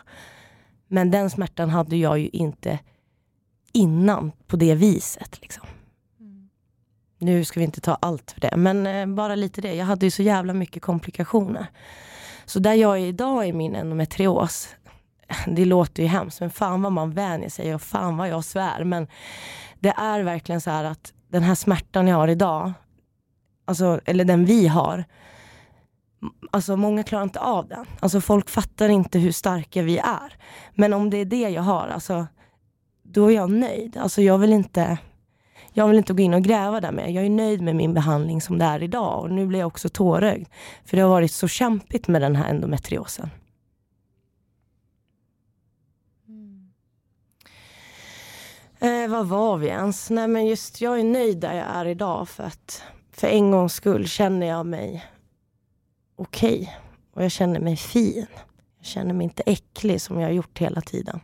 [0.87, 2.79] Men den smärtan hade jag ju inte
[3.73, 5.41] innan på det viset.
[5.41, 5.67] Liksom
[7.25, 9.73] nu ska vi inte ta allt för det, men eh, bara lite det.
[9.73, 11.67] Jag hade ju så jävla mycket komplikationer.
[12.45, 14.75] Så där jag är idag i min endometrios,
[15.47, 18.83] det låter ju hemskt, men fan vad man vänjer sig och fan vad jag svär.
[18.83, 19.07] Men
[19.79, 22.73] det är verkligen så här att den här smärtan jag har idag,
[23.65, 25.05] alltså, eller den vi har,
[26.51, 27.85] Alltså många klarar inte av den.
[27.99, 30.38] Alltså folk fattar inte hur starka vi är.
[30.75, 32.27] Men om det är det jag har, alltså,
[33.03, 33.97] då är jag nöjd.
[33.97, 34.97] Alltså jag vill inte
[35.77, 37.07] jag vill inte gå in och gräva där mer.
[37.07, 39.89] Jag är nöjd med min behandling som det är idag och nu blir jag också
[39.89, 40.47] tårögd.
[40.85, 43.29] För det har varit så kämpigt med den här endometriosen.
[46.27, 46.71] Mm.
[48.79, 50.09] Eh, vad var vi ens?
[50.09, 53.73] Nej men just jag är nöjd där jag är idag för att för en gångs
[53.73, 55.05] skull känner jag mig
[56.15, 56.61] okej.
[56.61, 56.73] Okay.
[57.13, 58.25] Och jag känner mig fin.
[58.77, 61.19] Jag känner mig inte äcklig som jag har gjort hela tiden.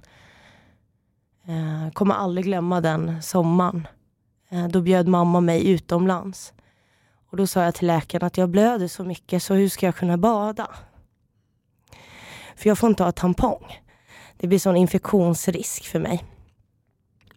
[1.43, 4.00] Jag eh, kommer aldrig glömma den sommaren Eh,
[4.51, 6.53] Eh, då bjöd mamma mig utomlands.
[7.29, 9.95] Och då sa jag till läkaren att jag blöder så mycket så hur ska jag
[9.95, 10.67] kunna bada?
[12.55, 13.79] För jag får inte ha tampong.
[14.37, 16.23] Det blir sån infektionsrisk för mig.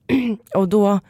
[0.55, 1.01] och då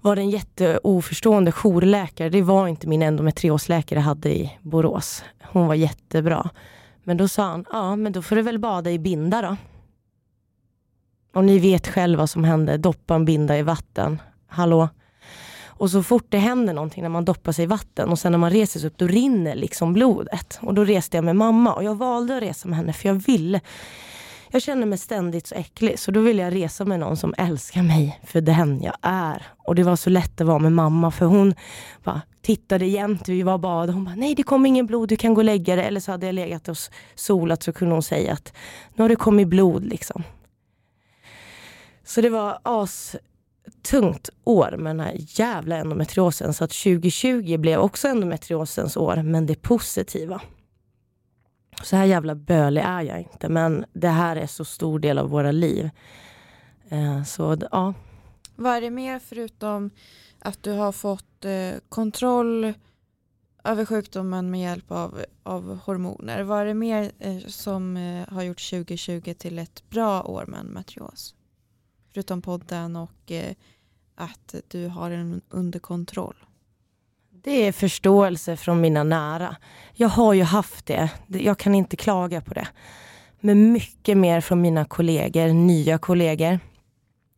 [0.00, 2.28] var det en jätteoförstående jourläkare.
[2.28, 5.24] Det var inte min endometriosläkare jag hade i Borås.
[5.42, 6.50] Hon var jättebra.
[7.04, 9.56] Men då sa han, ja men då får du väl bada i binda då.
[11.34, 14.22] Och ni vet själva vad som hände, doppa en binda i vatten.
[14.46, 14.88] Hallå?
[15.76, 18.38] Och så fort det händer någonting när man doppar sig i vatten och sen när
[18.38, 20.58] man reser sig upp då rinner liksom blodet.
[20.62, 23.14] Och då reste jag med mamma och jag valde att resa med henne för jag
[23.14, 23.60] ville
[24.54, 27.82] jag känner mig ständigt så äcklig så då ville jag resa med någon som älskar
[27.82, 29.46] mig för den jag är.
[29.58, 31.54] Och det var så lätt att vara med mamma för hon
[32.04, 35.34] bara tittade jämt, vi var bad hon bara nej det kom ingen blod, du kan
[35.34, 35.84] gå och lägga dig.
[35.84, 36.76] Eller så hade jag legat och
[37.14, 38.52] solat så kunde hon säga att
[38.94, 40.22] nu har det kommit blod liksom.
[42.04, 43.16] Så det var as
[43.84, 46.54] tungt år med den här jävla endometriosen.
[46.54, 50.40] Så att 2020 blev också endometriosens år, men det positiva.
[51.82, 55.30] Så här jävla bölig är jag inte, men det här är så stor del av
[55.30, 55.90] våra liv.
[56.88, 57.94] Eh, så ja.
[58.56, 59.90] Vad är det mer förutom
[60.38, 62.72] att du har fått eh, kontroll
[63.64, 66.42] över sjukdomen med hjälp av, av hormoner?
[66.42, 67.96] Vad är det mer eh, som
[68.28, 71.34] har gjort 2020 till ett bra år med endometrios?
[72.14, 73.54] Förutom podden och eh,
[74.14, 76.36] att du har den under kontroll.
[77.30, 79.56] Det är förståelse från mina nära.
[79.92, 81.10] Jag har ju haft det.
[81.26, 82.68] Jag kan inte klaga på det.
[83.40, 86.58] Men mycket mer från mina kollegor, nya kollegor.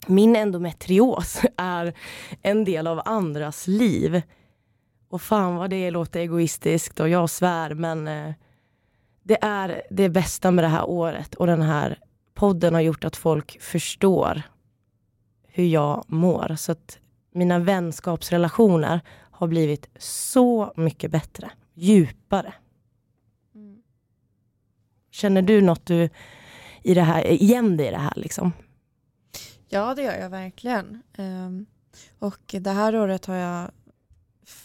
[0.07, 1.95] Min endometrios är
[2.43, 4.23] en del av andras liv.
[5.09, 8.35] Och fan vad det låter egoistiskt och jag svär men eh,
[9.23, 11.99] det är det bästa med det här året och den här
[12.35, 14.43] podden har gjort att folk förstår
[15.57, 16.57] hur jag mår.
[16.57, 16.99] Så att
[17.33, 19.01] mina vänskapsrelationer
[19.31, 22.55] har blivit så mycket bättre, djupare.
[23.55, 23.83] Mm.
[25.11, 26.09] Känner du något du
[26.83, 28.13] i det här, igen dig i det här?
[28.17, 28.53] Liksom?
[29.69, 31.03] Ja, det gör jag verkligen.
[31.19, 31.67] Um,
[32.19, 33.71] och det här året har jag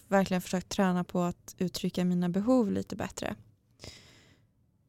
[0.07, 3.35] verkligen försökt träna på att uttrycka mina behov lite bättre.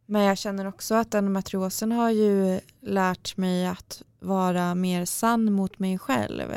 [0.07, 5.79] Men jag känner också att endometriosen har ju lärt mig att vara mer sann mot
[5.79, 6.55] mig själv.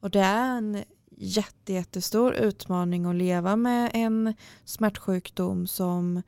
[0.00, 6.22] Och det är en jätte, jättestor utmaning att leva med en smärtsjukdom som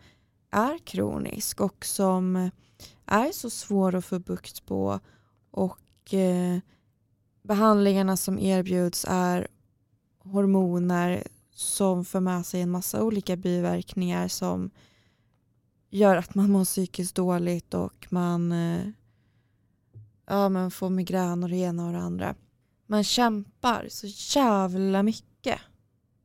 [0.51, 2.51] är kronisk och som
[3.07, 5.01] är så svår att få bukt på
[5.51, 6.59] och eh,
[7.43, 9.49] behandlingarna som erbjuds är
[10.19, 11.23] hormoner
[11.55, 14.71] som för med sig en massa olika biverkningar som
[15.93, 18.87] gör att man mår psykiskt dåligt och man, eh,
[20.27, 22.35] ja, man får migrän och det ena och det andra.
[22.87, 24.07] Man kämpar så
[24.39, 25.59] jävla mycket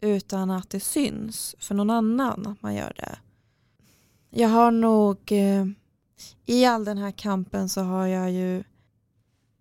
[0.02, 3.20] utan att det syns för någon annan att man gör det.
[4.30, 5.66] Jag har nog, eh,
[6.46, 8.64] i all den här kampen så har jag ju,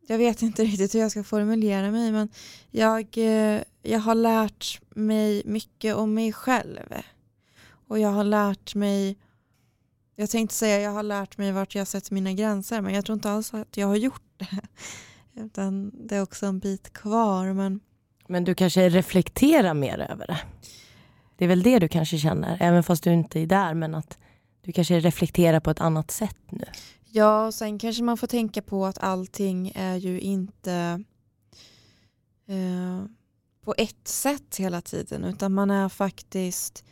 [0.07, 2.29] jag vet inte riktigt hur jag ska formulera mig men
[2.71, 6.95] jag, eh, jag har lärt mig mycket om mig själv.
[7.89, 9.19] Och jag har lärt mig,
[10.17, 13.15] jag tänkte säga jag har lärt mig vart jag sätter mina gränser men jag tror
[13.15, 14.61] inte alls att jag har gjort det.
[15.41, 17.81] Utan det är också en bit kvar men
[18.29, 20.39] men du kanske reflekterar mer över det?
[21.37, 24.19] Det är väl det du kanske känner, även fast du inte är där, men att
[24.61, 26.65] du kanske reflekterar på ett annat sätt nu?
[27.05, 31.05] Ja, och sen kanske man får tänka på att allting är ju inte
[32.47, 33.05] eh,
[33.65, 36.85] på ett sätt hela tiden, utan man är faktiskt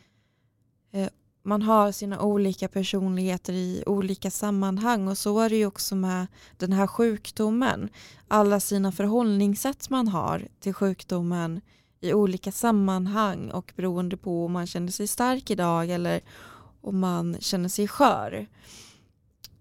[0.93, 1.09] eh,
[1.47, 6.26] man har sina olika personligheter i olika sammanhang och så är det ju också med
[6.57, 7.88] den här sjukdomen.
[8.28, 11.61] Alla sina förhållningssätt man har till sjukdomen
[12.01, 16.20] i olika sammanhang och beroende på om man känner sig stark idag eller
[16.80, 18.47] om man känner sig skör.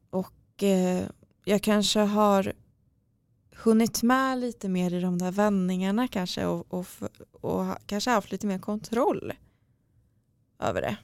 [0.09, 1.03] Och eh,
[1.45, 2.53] jag kanske har
[3.55, 6.87] hunnit med lite mer i de där vändningarna kanske och, och,
[7.31, 9.33] och kanske haft lite mer kontroll
[10.59, 10.97] över det.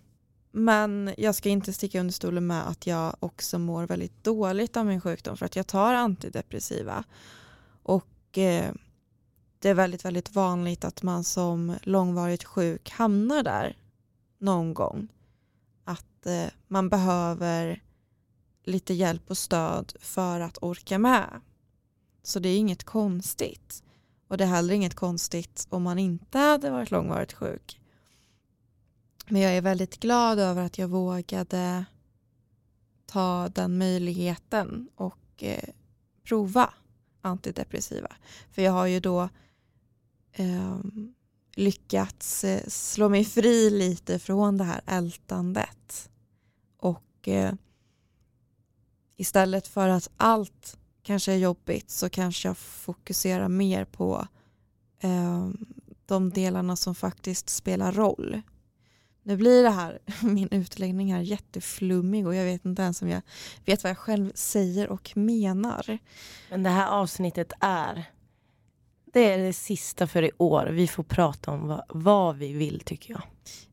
[0.52, 4.86] Men jag ska inte sticka under stolen med att jag också mår väldigt dåligt av
[4.86, 7.04] min sjukdom för att jag tar antidepressiva.
[7.84, 8.74] Och eh,
[9.60, 13.78] det är väldigt, väldigt vanligt att man som långvarigt sjuk hamnar där
[14.38, 15.08] någon gång.
[15.84, 17.84] Att eh, man behöver
[18.64, 21.42] lite hjälp och stöd för att orka med.
[22.24, 23.84] Så det är inget konstigt.
[24.28, 27.79] Och det är heller inget konstigt om man inte hade varit långvarigt sjuk.
[29.32, 31.86] Men jag är väldigt glad över att jag vågade
[33.06, 35.70] ta den möjligheten och eh,
[36.24, 36.74] prova
[37.22, 38.16] antidepressiva.
[38.52, 39.30] För jag har ju då
[40.34, 41.14] ehm,
[41.56, 46.10] eh, lyckats slå mig fri lite från det här ältandet.
[46.78, 47.54] Och eh,
[49.18, 54.28] istället för att allt kanske är jobbigt så kanske jag fokuserar mer på
[55.00, 55.50] eh,
[56.06, 58.42] de delarna som faktiskt spelar roll
[59.24, 63.22] nu blir det här, min utläggning här jätteflummig och jag vet inte ens om jag
[63.66, 65.98] vet vad jag själv säger och menar.
[66.50, 68.04] Men det här avsnittet är,
[69.14, 70.66] det är det sista för i år.
[70.66, 73.22] Vi får prata om vad, vad vi vill tycker jag.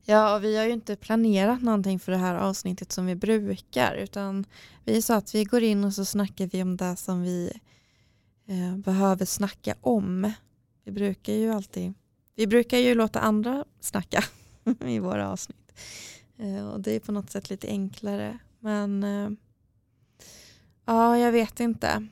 [0.03, 3.95] Ja, och vi har ju inte planerat någonting för det här avsnittet som vi brukar
[3.95, 4.45] utan
[4.85, 7.51] vi sa att vi går in och så snackar vi om det som vi
[8.47, 10.31] eh, behöver snacka om.
[10.83, 11.93] Vi brukar ju alltid,
[12.35, 14.23] vi brukar ju låta andra snacka
[14.85, 15.73] i våra avsnitt.
[16.37, 18.39] Eh, och det är på något sätt lite enklare.
[18.59, 19.29] Men eh,
[20.85, 22.07] ja, jag vet inte.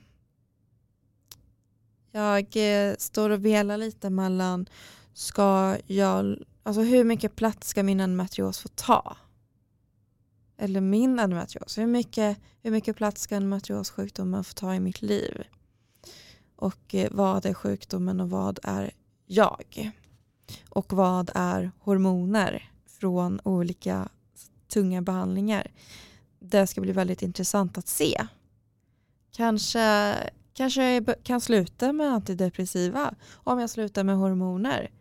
[2.11, 4.69] Jag eh, står och velar lite mellan
[5.13, 9.17] ska jag, alltså hur mycket plats ska min endometrios få ta?
[10.57, 15.43] Eller min endometrios, hur mycket, hur mycket plats ska endometriossjukdomen få ta i mitt liv?
[16.55, 18.91] Och vad är sjukdomen och vad är
[19.25, 19.91] jag?
[20.69, 24.09] Och vad är hormoner från olika
[24.67, 25.71] tunga behandlingar.
[26.39, 28.27] Det ska bli väldigt intressant att se.
[29.31, 30.15] Kanske,
[30.53, 34.91] kanske jag kan sluta med antidepressiva om jag slutar med hormoner.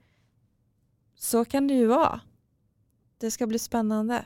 [1.17, 2.21] Så kan det ju vara.
[3.19, 4.25] Det ska bli spännande.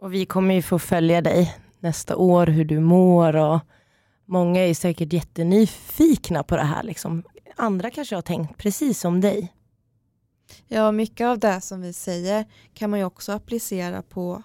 [0.00, 3.60] Och vi kommer ju få följa dig nästa år, hur du mår och
[4.24, 6.82] många är säkert jättenyfikna på det här.
[6.82, 7.22] Liksom.
[7.56, 9.52] Andra kanske har tänkt precis som dig.
[10.66, 12.44] Ja, mycket av det som vi säger
[12.74, 14.42] kan man ju också applicera på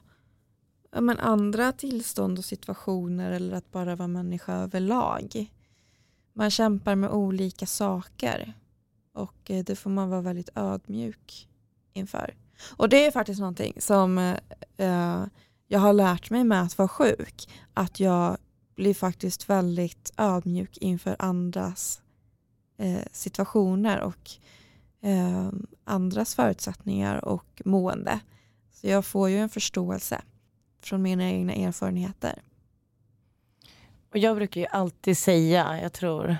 [0.91, 5.53] ja, men andra tillstånd och situationer eller att bara vara människa överlag.
[6.33, 8.53] Man kämpar med olika saker
[9.13, 11.47] och eh, det får man vara väldigt ödmjuk
[11.93, 12.35] inför.
[12.77, 14.37] Och det är faktiskt någonting som eh,
[14.77, 15.25] eh,
[15.67, 17.49] jag har lärt mig med att vara sjuk.
[17.73, 18.37] Att jag
[18.75, 22.01] blir faktiskt väldigt ödmjuk inför andras
[22.79, 24.29] eh, situationer och
[25.01, 25.49] eh,
[25.83, 28.19] andras förutsättningar och mående.
[28.71, 30.21] Så jag får ju en förståelse
[30.81, 32.41] från mina egna erfarenheter.
[34.09, 36.37] Och jag brukar ju alltid säga, jag tror,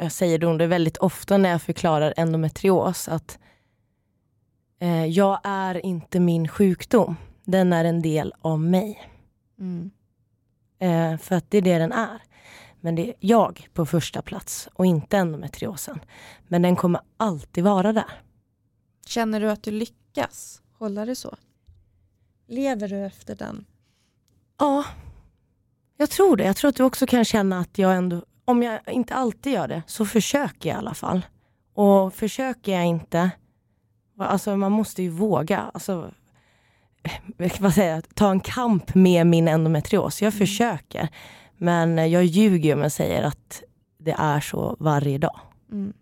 [0.00, 3.38] jag säger det väldigt ofta när jag förklarar endometrios, att
[4.78, 7.16] eh, jag är inte min sjukdom.
[7.44, 9.10] Den är en del av mig.
[9.58, 9.90] Mm.
[10.78, 12.20] Eh, för att det är det den är.
[12.80, 16.00] Men det är jag på första plats och inte endometriosen.
[16.48, 18.10] Men den kommer alltid vara där.
[19.06, 21.36] Känner du att du lyckas hålla det så?
[22.46, 23.64] Lever du efter den?
[24.58, 24.84] Ja,
[25.96, 26.44] jag tror det.
[26.44, 29.68] Jag tror att du också kan känna att jag ändå, om jag inte alltid gör
[29.68, 31.26] det, så försöker jag i alla fall.
[31.74, 33.30] Och försöker jag inte,
[34.18, 35.70] alltså man måste ju våga.
[35.74, 36.10] Alltså,
[37.60, 40.22] vad säger jag, ta en kamp med min endometrios.
[40.22, 40.38] Jag mm.
[40.38, 41.08] försöker.
[41.62, 43.62] Men jag ljuger om jag säger att
[43.98, 45.40] det är så varje dag.
[45.72, 45.92] Mm.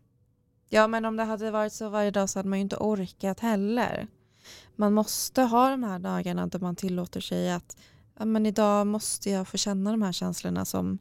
[0.68, 3.40] Ja men om det hade varit så varje dag så hade man ju inte orkat
[3.40, 4.06] heller.
[4.76, 7.76] Man måste ha de här dagarna där man tillåter sig att
[8.18, 10.98] ja, men idag måste jag få känna de här känslorna som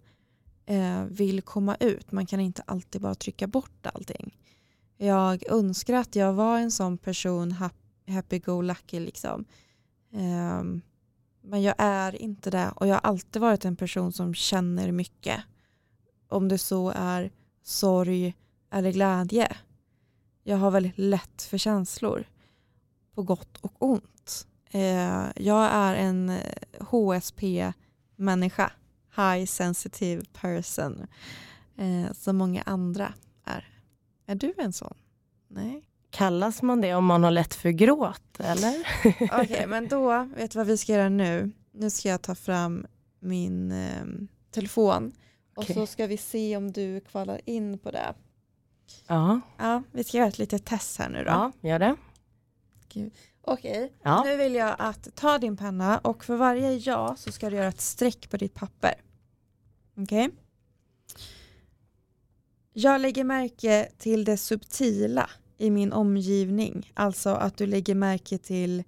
[0.65, 2.11] eh, vill komma ut.
[2.11, 4.37] Man kan inte alltid bara trycka bort allting.
[4.97, 7.55] Jag önskar att jag var en sån person,
[8.07, 9.45] happy-go-lucky liksom.
[10.13, 10.63] Eh,
[11.47, 15.43] men jag är inte det och jag har alltid varit en person som känner mycket.
[16.29, 17.31] Om det så är
[17.63, 18.35] sorg
[18.71, 19.57] eller glädje.
[20.43, 22.23] Jag har väldigt lätt för känslor.
[23.15, 24.47] På gott och ont.
[24.71, 28.71] Eh, jag är en eh, HSP-människa.
[29.15, 31.07] High sensitive person.
[31.77, 33.79] Eh, som många andra är.
[34.25, 34.97] Är du en sån?
[35.47, 35.86] Nej.
[36.17, 38.87] Kallas man det om man har lätt för gråt eller?
[39.05, 41.51] Okej, okay, men då, vet du vad vi ska göra nu?
[41.71, 42.85] Nu ska jag ta fram
[43.19, 44.05] min eh,
[44.51, 45.13] telefon
[45.55, 45.65] okay.
[45.65, 48.13] och så ska vi se om du kvalar in på det.
[49.07, 49.41] Ja.
[49.57, 51.29] Ja, vi ska göra ett litet test här nu då.
[51.29, 51.95] Ja, gör det.
[52.85, 53.11] Okej,
[53.41, 53.89] okay.
[54.03, 54.23] ja.
[54.23, 57.67] nu vill jag att ta din penna och för varje ja så ska du göra
[57.67, 58.93] ett streck på ditt papper.
[59.97, 60.25] Okej?
[60.25, 60.37] Okay?
[62.73, 66.91] Jag lägger märke till det subtila i min omgivning.
[66.93, 68.83] Alltså att du lägger märke till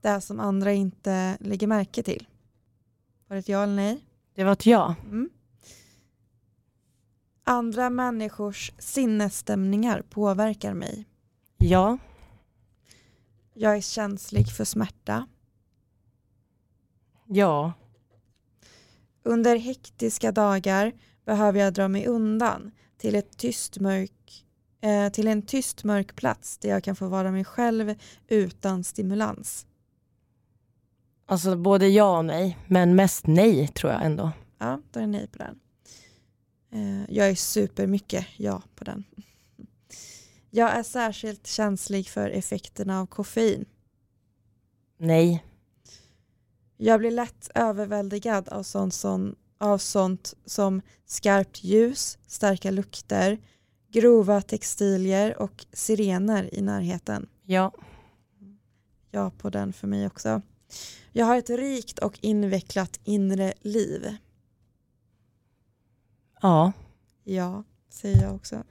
[0.00, 2.26] det som andra inte lägger märke till.
[3.26, 4.04] Var det ett ja eller nej?
[4.34, 4.94] Det var ett ja.
[5.04, 5.30] Mm.
[7.44, 11.04] Andra människors sinnesstämningar påverkar mig.
[11.58, 11.98] Ja.
[13.54, 15.26] Jag är känslig för smärta.
[17.26, 17.72] Ja.
[19.22, 20.92] Under hektiska dagar
[21.24, 24.12] behöver jag dra mig undan till, ett tyst mörk,
[24.80, 27.94] eh, till en tyst mörk plats där jag kan få vara mig själv
[28.28, 29.66] utan stimulans.
[31.26, 34.32] Alltså både ja och nej, men mest nej tror jag ändå.
[34.58, 35.60] Ja, då är det nej på den.
[36.72, 39.04] Eh, jag är supermycket ja på den.
[40.50, 43.64] Jag är särskilt känslig för effekterna av koffein.
[44.98, 45.44] Nej.
[46.76, 53.38] Jag blir lätt överväldigad av sånt som, av sånt som skarpt ljus, starka lukter,
[53.90, 57.28] grova textilier och sirener i närheten.
[57.42, 57.72] Ja.
[59.10, 60.42] Ja på den för mig också.
[61.12, 64.16] Jag har ett rikt och invecklat inre liv.
[66.42, 66.72] Ja.
[67.24, 68.64] Ja, säger jag också.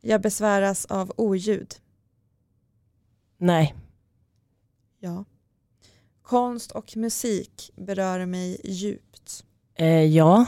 [0.00, 1.74] Jag besväras av oljud.
[3.36, 3.74] Nej.
[4.98, 5.24] Ja.
[6.22, 9.44] Konst och musik berör mig djupt.
[9.74, 10.46] Eh, ja.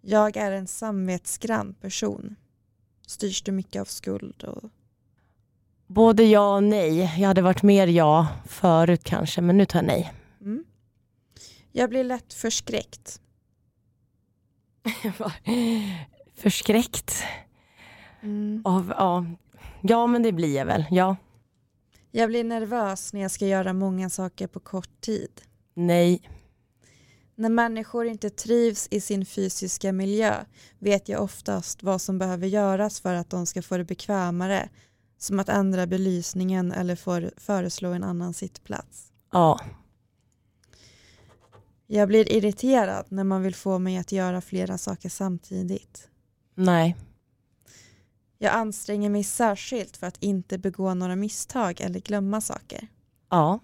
[0.00, 2.36] Jag är en samvetsgrann person.
[3.06, 4.44] Styrs du mycket av skuld?
[4.44, 4.70] Och...
[5.86, 6.98] Både ja och nej.
[6.98, 10.12] Jag hade varit mer ja förut kanske, men nu tar jag nej.
[10.40, 10.64] Mm.
[11.72, 13.20] Jag blir lätt förskräckt.
[16.34, 17.24] Förskräckt.
[18.22, 18.62] Mm.
[18.64, 19.26] Av, ja.
[19.82, 20.84] ja, men det blir jag väl.
[20.90, 21.16] Ja.
[22.10, 25.30] Jag blir nervös när jag ska göra många saker på kort tid.
[25.74, 26.22] Nej.
[27.34, 30.44] När människor inte trivs i sin fysiska miljö
[30.78, 34.68] vet jag oftast vad som behöver göras för att de ska få det bekvämare.
[35.18, 39.12] Som att ändra belysningen eller för, föreslå en annan sittplats.
[39.32, 39.58] Ja,
[41.86, 46.08] jag blir irriterad när man vill få mig att göra flera saker samtidigt.
[46.54, 46.96] Nej.
[48.38, 52.88] Jag anstränger mig särskilt för att inte begå några misstag eller glömma saker.
[53.30, 53.58] Ja.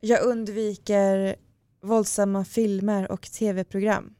[0.00, 1.36] Jag undviker
[1.80, 4.14] våldsamma filmer och tv-program.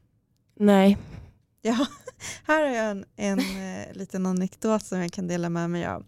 [0.55, 0.97] Nej.
[1.61, 1.87] Ja,
[2.43, 6.05] här har jag en, en eh, liten anekdot som jag kan dela med mig av.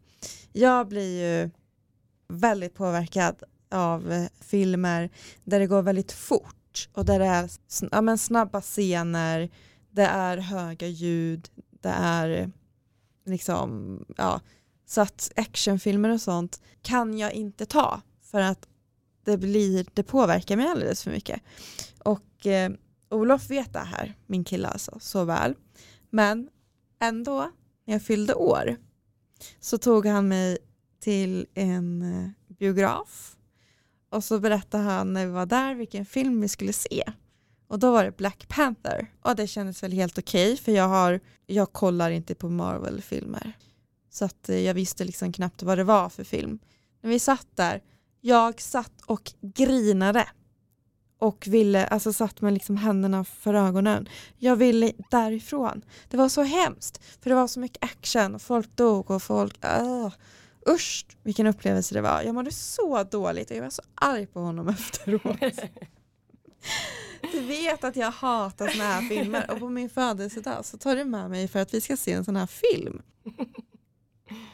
[0.52, 1.49] Jag blir ju
[2.28, 5.10] väldigt påverkad av eh, filmer
[5.43, 7.49] där det går väldigt fort och där det är
[7.91, 9.49] ja, men snabba scener,
[9.89, 11.49] det är höga ljud,
[11.82, 12.52] det är
[13.26, 14.41] liksom, ja,
[14.86, 18.68] så att actionfilmer och sånt kan jag inte ta för att
[19.24, 21.42] det, blir, det påverkar mig alldeles för mycket.
[22.00, 22.72] Och eh,
[23.10, 25.56] Olof vet det här, min kille alltså, så väl.
[26.10, 26.50] Men
[27.02, 27.52] ändå,
[27.86, 28.76] när jag fyllde år,
[29.60, 30.58] så tog han mig
[31.00, 33.36] till en eh, biograf
[34.10, 37.04] och så berättade han när vi var där vilken film vi skulle se.
[37.68, 39.12] Och då var det Black Panther.
[39.22, 43.54] Och det kändes väl helt okej för jag, har, jag kollar inte på Marvel-filmer.
[44.10, 46.60] Så att eh, jag visste liksom knappt vad det var för film.
[47.02, 47.82] När vi satt där,
[48.22, 50.28] jag satt och grinade.
[51.20, 54.10] Och ville, alltså satt med liksom händerna för ögonen.
[54.38, 55.82] Jag ville därifrån.
[56.10, 57.04] Det var så hemskt.
[57.22, 58.40] För det var så mycket action.
[58.40, 59.66] Folk dog och folk...
[59.66, 60.10] Uh,
[60.70, 62.22] usch vilken upplevelse det var.
[62.22, 65.60] Jag mådde så dåligt och jag var så arg på honom efteråt.
[67.32, 71.06] Du vet att jag hatar såna här filmer och på min födelsedag så tar du
[71.06, 73.02] med mig för att vi ska se en sån här film.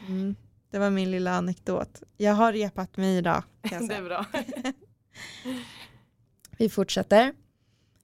[0.08, 0.36] Mm,
[0.70, 2.02] det var min lilla anekdot.
[2.16, 3.42] Jag har repat mig idag.
[3.62, 4.26] Det är bra.
[6.58, 7.32] Vi fortsätter.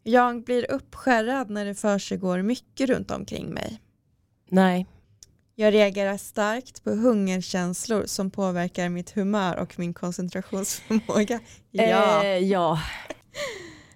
[0.02, 3.80] Jag blir uppskärrad när det försiggår mycket runt omkring mig.
[4.48, 4.86] Nej.
[5.54, 11.40] Jag reagerar starkt på hungerkänslor som påverkar mitt humör och min koncentrationsförmåga.
[11.70, 12.24] Ja.
[12.24, 12.80] Eh, ja.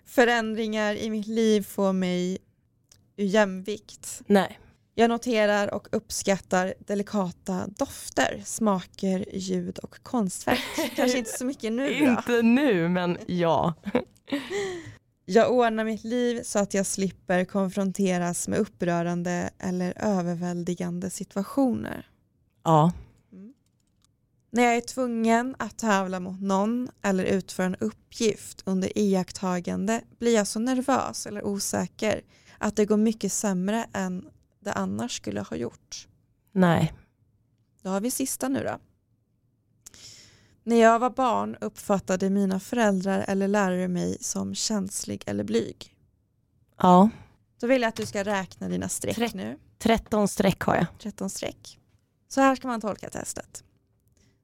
[0.07, 2.39] Förändringar i mitt liv får mig
[3.17, 4.23] ur jämvikt.
[4.27, 4.59] Nej.
[4.99, 10.61] Jag noterar och uppskattar delikata dofter, smaker, ljud och konstverk.
[10.97, 12.05] Kanske inte så mycket nu då.
[12.05, 13.75] Inte nu, men ja.
[15.25, 22.07] Jag ordnar mitt liv så att jag slipper konfronteras med upprörande eller överväldigande situationer.
[22.65, 22.93] Ja.
[24.51, 30.35] När jag är tvungen att tävla mot någon eller utföra en uppgift under iakttagande blir
[30.35, 32.23] jag så nervös eller osäker
[32.59, 34.29] att det går mycket sämre än
[34.69, 36.09] det annars skulle ha gjort.
[36.53, 36.93] Nej.
[37.83, 38.79] Då har vi sista nu då.
[40.63, 45.95] När jag var barn uppfattade mina föräldrar eller lärare mig som känslig eller blyg.
[46.77, 47.11] Ja.
[47.61, 49.37] Då vill jag att du ska räkna dina streck Trettio.
[49.37, 49.59] nu.
[49.79, 50.87] 13 streck har jag.
[50.99, 51.79] 13 streck.
[52.29, 53.65] Så här ska man tolka testet.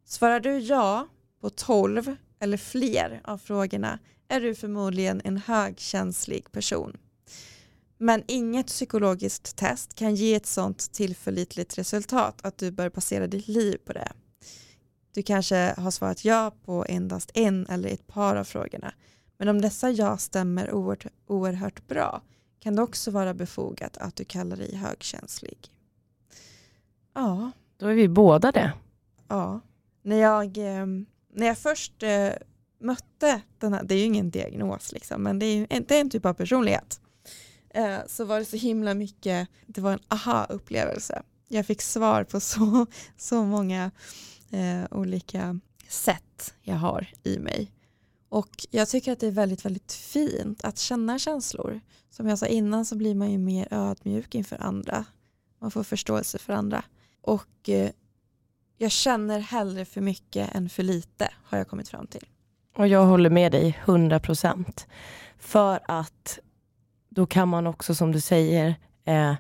[0.05, 1.09] Svarar du ja
[1.41, 3.99] på 12 eller fler av frågorna
[4.29, 6.97] är du förmodligen en högkänslig person.
[8.05, 13.48] Men inget psykologiskt test kan ge ett sådant tillförlitligt resultat att du bör basera ditt
[13.48, 14.12] liv på det.
[15.14, 18.94] Du kanske har svarat ja på endast en eller ett par av frågorna.
[19.38, 22.22] Men om dessa ja stämmer oerhört, oerhört bra
[22.61, 25.59] kan det också vara befogat att du kallar dig högkänslig.
[27.14, 28.72] Ja, Då är vi båda det.
[29.28, 29.61] ja.
[30.02, 30.86] När jag, eh,
[31.34, 32.30] när jag först eh,
[32.80, 36.00] mötte den här, det är ju ingen diagnos liksom, men det är, en, det är
[36.00, 37.00] en typ av personlighet.
[37.75, 41.22] Eh, så var det så himla mycket, det var en aha-upplevelse.
[41.49, 43.91] Jag fick svar på så, så många
[44.51, 47.70] eh, olika sätt jag har i mig.
[48.29, 51.81] Och jag tycker att det är väldigt, väldigt fint att känna känslor.
[52.11, 55.05] Som jag sa innan så blir man ju mer ödmjuk inför andra.
[55.59, 56.85] Man får förståelse för andra.
[57.22, 57.91] Och eh,
[58.79, 62.27] jag känner hellre för mycket än för lite har jag kommit fram till.
[62.77, 64.87] Och jag håller med dig 100%.
[65.39, 66.39] För att
[67.14, 69.34] då kan man också som du säger eh,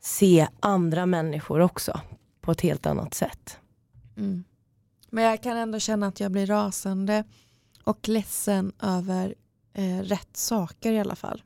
[0.00, 2.00] se andra människor också
[2.40, 3.58] på ett helt annat sätt.
[4.16, 4.44] Mm.
[5.10, 7.24] Men jag kan ändå känna att jag blir rasande
[7.84, 9.34] och ledsen över
[9.74, 11.42] eh, rätt saker i alla fall.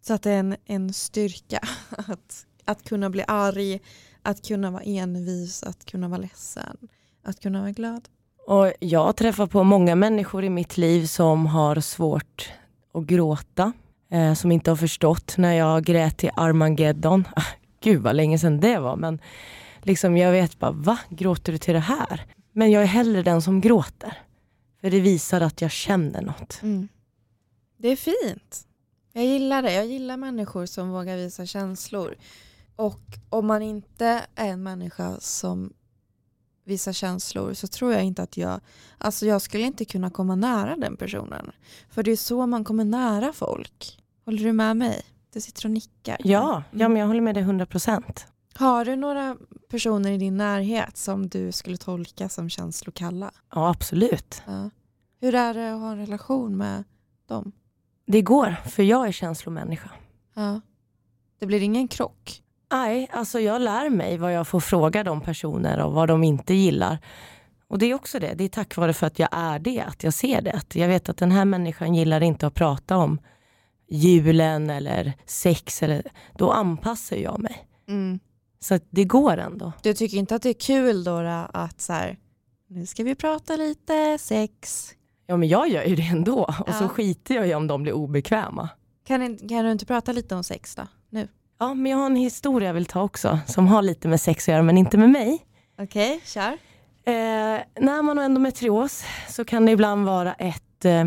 [0.00, 1.60] Så att det är en, en styrka
[1.90, 3.80] att, att kunna bli arg,
[4.22, 6.76] att kunna vara envis, att kunna vara ledsen,
[7.22, 8.08] att kunna vara glad.
[8.46, 12.52] Och jag träffar på många människor i mitt liv som har svårt
[12.94, 13.72] att gråta.
[14.10, 17.28] Eh, som inte har förstått när jag grät till Armageddon.
[17.36, 17.44] Ah,
[17.80, 18.96] Gud vad länge sedan det var.
[18.96, 19.18] Men
[19.82, 20.98] liksom jag vet bara, va?
[21.08, 22.26] Gråter du till det här?
[22.52, 24.18] Men jag är hellre den som gråter.
[24.80, 26.62] För det visar att jag känner något.
[26.62, 26.88] Mm.
[27.76, 28.66] Det är fint.
[29.12, 29.72] Jag gillar det.
[29.72, 32.14] Jag gillar människor som vågar visa känslor.
[32.76, 35.72] Och om man inte är en människa som
[36.64, 38.60] visar känslor så tror jag inte att jag,
[38.98, 41.50] alltså jag skulle inte kunna komma nära den personen.
[41.90, 44.02] För det är så man kommer nära folk.
[44.24, 45.02] Håller du med mig?
[45.32, 46.16] Du sitter och nickar.
[46.24, 48.24] Ja, ja men jag håller med dig 100%.
[48.54, 49.36] Har du några
[49.68, 53.30] personer i din närhet som du skulle tolka som känslokalla?
[53.54, 54.42] Ja, absolut.
[54.46, 54.70] Ja.
[55.20, 56.84] Hur är det att ha en relation med
[57.26, 57.52] dem?
[58.06, 59.90] Det går, för jag är känslomänniska.
[60.34, 60.60] Ja.
[61.38, 62.42] Det blir ingen krock?
[62.74, 66.54] Nej, alltså jag lär mig vad jag får fråga de personer och vad de inte
[66.54, 66.98] gillar.
[67.68, 70.04] Och det är också det, det är tack vare för att jag är det, att
[70.04, 70.52] jag ser det.
[70.52, 73.18] Att jag vet att den här människan gillar inte att prata om
[73.88, 76.02] julen eller sex, eller,
[76.38, 77.66] då anpassar jag mig.
[77.88, 78.20] Mm.
[78.60, 79.72] Så det går ändå.
[79.82, 81.18] Du tycker inte att det är kul då,
[81.52, 82.18] att så här,
[82.68, 84.88] nu ska vi prata lite sex.
[85.26, 86.88] Ja men jag gör ju det ändå och så Ja.
[86.88, 88.68] skiter jag i om de blir obekväma.
[89.06, 90.82] Kan, kan du inte prata lite om sex då?
[91.10, 91.28] Nu.
[91.58, 94.48] Ja men jag har en historia jag vill ta också som har lite med sex
[94.48, 95.46] att göra men inte med mig.
[95.78, 96.52] Okej, kör.
[97.06, 101.04] Eh, när man har endometrios så kan det ibland vara ett, eh,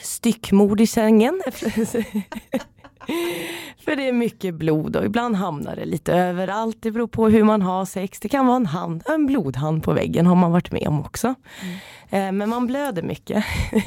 [0.00, 1.42] styckmord i sängen.
[3.84, 6.76] För det är mycket blod och ibland hamnar det lite överallt.
[6.80, 8.20] Det beror på hur man har sex.
[8.20, 11.34] Det kan vara en hand, en blodhand på väggen har man varit med om också.
[11.62, 11.76] Mm.
[12.10, 13.44] Eh, men man blöder mycket.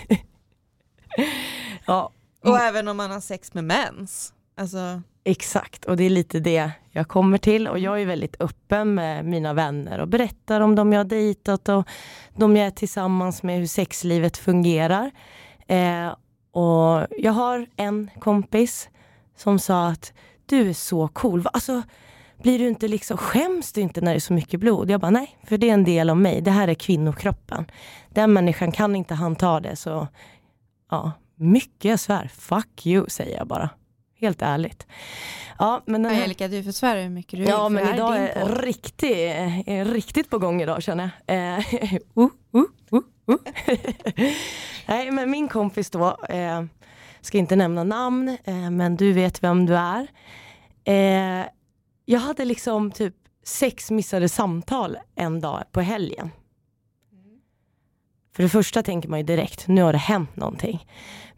[1.86, 2.12] ja.
[2.44, 4.34] Och även om man har sex med mens.
[4.56, 5.02] Alltså...
[5.28, 7.68] Exakt, och det är lite det jag kommer till.
[7.68, 11.70] Och jag är väldigt öppen med mina vänner och berättar om dem jag har dejtat
[11.70, 11.88] och
[12.36, 15.12] de jag är tillsammans med, hur sexlivet fungerar.
[15.68, 16.16] Eh,
[16.52, 18.90] och jag har en kompis
[19.36, 20.14] som sa att
[20.46, 21.48] du är så cool.
[21.54, 21.82] Alltså,
[22.42, 24.90] blir du inte liksom, skäms du inte när det är så mycket blod?
[24.90, 26.42] Jag bara nej, för det är en del av mig.
[26.42, 27.66] Det här är kvinnokroppen.
[28.10, 30.08] Den människan kan inte handta det så
[30.92, 32.32] ja, mycket jag svär.
[32.34, 33.70] Fuck you säger jag bara.
[34.20, 34.88] Helt ärligt.
[35.60, 36.22] Ja, men den här...
[36.22, 37.46] Angelica, du försvarar hur mycket du.
[37.46, 41.58] Ja, men idag är, är riktigt, riktigt på gång idag känner jag.
[41.58, 41.60] Eh,
[42.18, 43.00] uh, uh, uh,
[43.30, 43.38] uh.
[44.88, 46.64] Nej, men min kompis då, eh,
[47.22, 50.08] ska inte nämna namn, eh, men du vet vem du är.
[50.84, 51.46] Eh,
[52.06, 56.32] jag hade liksom typ sex missade samtal en dag på helgen.
[58.36, 60.86] För det första tänker man ju direkt, nu har det hänt någonting.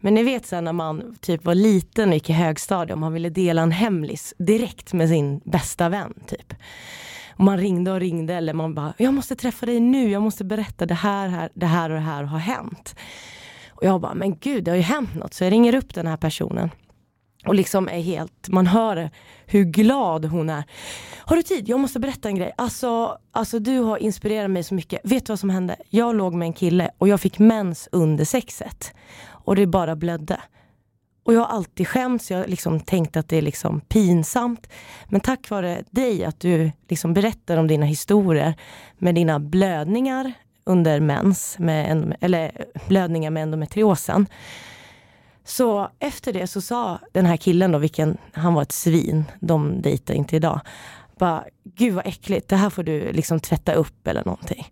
[0.00, 3.12] Men ni vet sen när man typ var liten och gick i högstadiet och man
[3.12, 6.54] ville dela en hemlis direkt med sin bästa vän typ.
[7.30, 10.44] Och man ringde och ringde eller man bara, jag måste träffa dig nu, jag måste
[10.44, 12.94] berätta det här, här det här och det här har hänt.
[13.70, 15.34] Och jag bara, men gud det har ju hänt något.
[15.34, 16.70] Så jag ringer upp den här personen.
[17.46, 19.10] Och liksom är helt, man hör
[19.46, 20.64] hur glad hon är.
[21.16, 21.68] Har du tid?
[21.68, 22.52] Jag måste berätta en grej.
[22.56, 25.00] Alltså, alltså du har inspirerat mig så mycket.
[25.04, 25.76] Vet du vad som hände?
[25.88, 28.92] Jag låg med en kille och jag fick mens under sexet.
[29.28, 30.40] Och det bara blödde.
[31.24, 34.68] Och jag har alltid skämts, jag har liksom tänkt att det är liksom pinsamt.
[35.08, 38.54] Men tack vare dig, att du liksom berättar om dina historier
[38.98, 40.32] med dina blödningar
[40.64, 44.26] under mens, med, eller blödningar med endometriosen
[45.48, 49.82] så efter det så sa den här killen då, vilken, han var ett svin, de
[49.82, 50.60] dejtar inte idag.
[51.18, 54.66] Bara, gud vad äckligt, det här får du liksom tvätta upp eller någonting.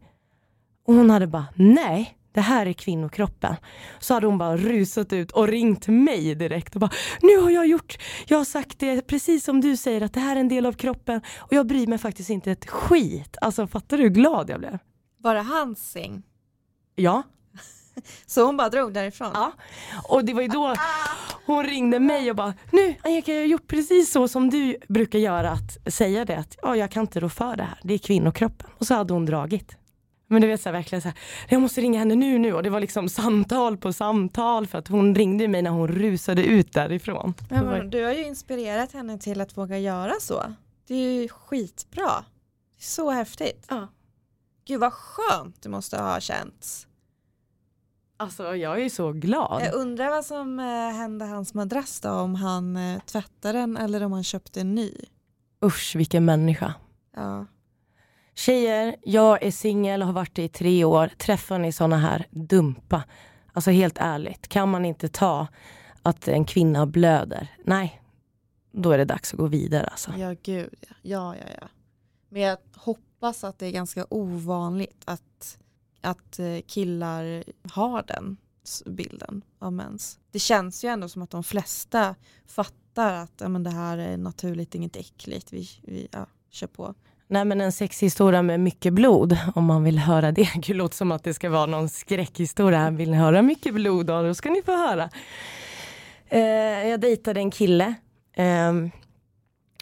[0.86, 3.54] Och hon hade bara, nej, det här är kvinnokroppen.
[3.98, 6.90] Så hade hon bara rusat ut och ringt mig direkt och bara,
[7.22, 10.36] nu har jag gjort, jag har sagt det precis som du säger att det här
[10.36, 13.36] är en del av kroppen och jag bryr mig faktiskt inte ett skit.
[13.40, 14.78] Alltså fattar du hur glad jag blev?
[15.18, 16.22] Var det hans säng?
[16.94, 17.22] Ja.
[18.26, 19.30] Så hon bara drog därifrån?
[19.34, 19.52] Ja.
[20.08, 20.74] Och det var ju då
[21.46, 25.18] hon ringde mig och bara, nu Angelica jag har gjort precis så som du brukar
[25.18, 27.98] göra, att säga det att ja, jag kan inte rå för det här, det är
[27.98, 28.70] kvinnokroppen.
[28.78, 29.76] Och så hade hon dragit.
[30.28, 31.18] Men du vet så här, verkligen så här,
[31.48, 34.88] jag måste ringa henne nu nu och det var liksom samtal på samtal för att
[34.88, 37.34] hon ringde mig när hon rusade ut därifrån.
[37.50, 40.42] Men, du har ju inspirerat henne till att våga göra så.
[40.88, 42.24] Det är ju skitbra.
[42.78, 43.66] Så häftigt.
[43.68, 43.88] Ja.
[44.66, 46.85] Gud vad skönt det måste ha känts.
[48.16, 49.62] Alltså jag är så glad.
[49.62, 54.02] Jag undrar vad som eh, hände hans madrass då, om han eh, tvättade den eller
[54.02, 54.92] om han köpte en ny.
[55.64, 56.74] Usch vilken människa.
[57.16, 57.46] Ja.
[58.34, 61.08] Tjejer, jag är singel och har varit det i tre år.
[61.18, 63.02] Träffar ni sådana här, dumpa.
[63.52, 65.46] Alltså helt ärligt, kan man inte ta
[66.02, 67.56] att en kvinna blöder?
[67.64, 68.02] Nej,
[68.72, 70.12] då är det dags att gå vidare alltså.
[70.18, 70.96] Ja gud ja.
[71.02, 71.68] ja, ja, ja.
[72.28, 75.58] Men jag hoppas att det är ganska ovanligt att
[76.06, 78.36] att eh, killar har den
[78.86, 80.18] bilden av mens.
[80.30, 82.14] Det känns ju ändå som att de flesta
[82.46, 86.94] fattar att ja, men det här är naturligt, inget äckligt, vi, vi ja, kör på.
[87.28, 90.48] Nej men en sexhistoria med mycket blod, om man vill höra det.
[90.66, 92.90] Det låter som att det ska vara någon skräckhistoria.
[92.90, 95.10] Vill ni höra mycket blod, då ska ni få höra.
[96.28, 97.94] Eh, jag dejtade en kille.
[98.32, 98.72] Eh,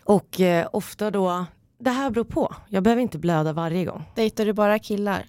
[0.04, 1.46] och eh, ofta då,
[1.78, 2.54] det här beror på.
[2.68, 4.04] Jag behöver inte blöda varje gång.
[4.14, 5.24] Dejtar du bara killar?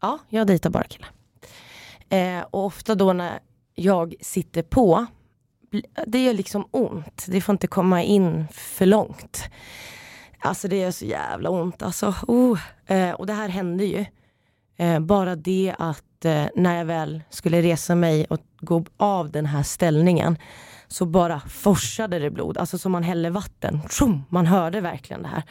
[0.00, 1.10] Ja, jag dejtar bara killar.
[2.08, 3.38] Eh, och ofta då när
[3.74, 5.06] jag sitter på,
[6.06, 7.26] det gör liksom ont.
[7.28, 9.44] Det får inte komma in för långt.
[10.38, 11.82] Alltså det gör så jävla ont.
[11.82, 12.60] Alltså, oh.
[12.86, 14.04] eh, och det här hände ju.
[14.76, 19.46] Eh, bara det att eh, när jag väl skulle resa mig och gå av den
[19.46, 20.38] här ställningen
[20.88, 22.58] så bara forsade det blod.
[22.58, 23.80] Alltså som man häller vatten.
[23.90, 25.42] Tjum, man hörde verkligen det här.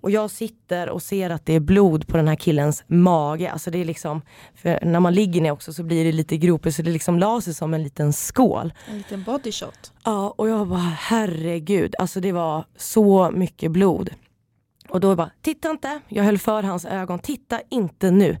[0.00, 3.50] Och jag sitter och ser att det är blod på den här killens mage.
[3.50, 4.22] Alltså det är liksom,
[4.62, 7.54] när man ligger ner också så blir det lite gropigt så det liksom la sig
[7.54, 8.72] som en liten skål.
[8.88, 9.92] En liten body shot.
[10.04, 14.10] Ja och jag bara herregud, alltså det var så mycket blod.
[14.88, 18.38] Och då bara, titta inte, jag höll för hans ögon, titta inte nu.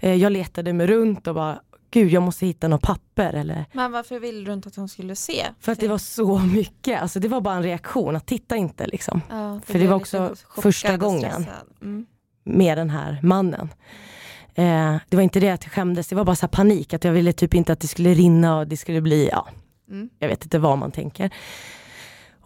[0.00, 1.60] Eh, jag letade mig runt och bara,
[1.94, 3.64] gud jag måste hitta något papper eller.
[3.72, 5.46] Men varför ville du inte att hon skulle se?
[5.60, 8.86] För att det var så mycket, alltså det var bara en reaktion, att titta inte
[8.86, 9.20] liksom.
[9.30, 11.46] Ja, för det var också första gången
[11.82, 12.06] mm.
[12.44, 13.68] med den här mannen.
[14.54, 17.12] Eh, det var inte det att jag skämdes, det var bara så panik, att jag
[17.12, 19.48] ville typ inte att det skulle rinna och det skulle bli, ja,
[19.90, 20.08] mm.
[20.18, 21.30] jag vet inte vad man tänker.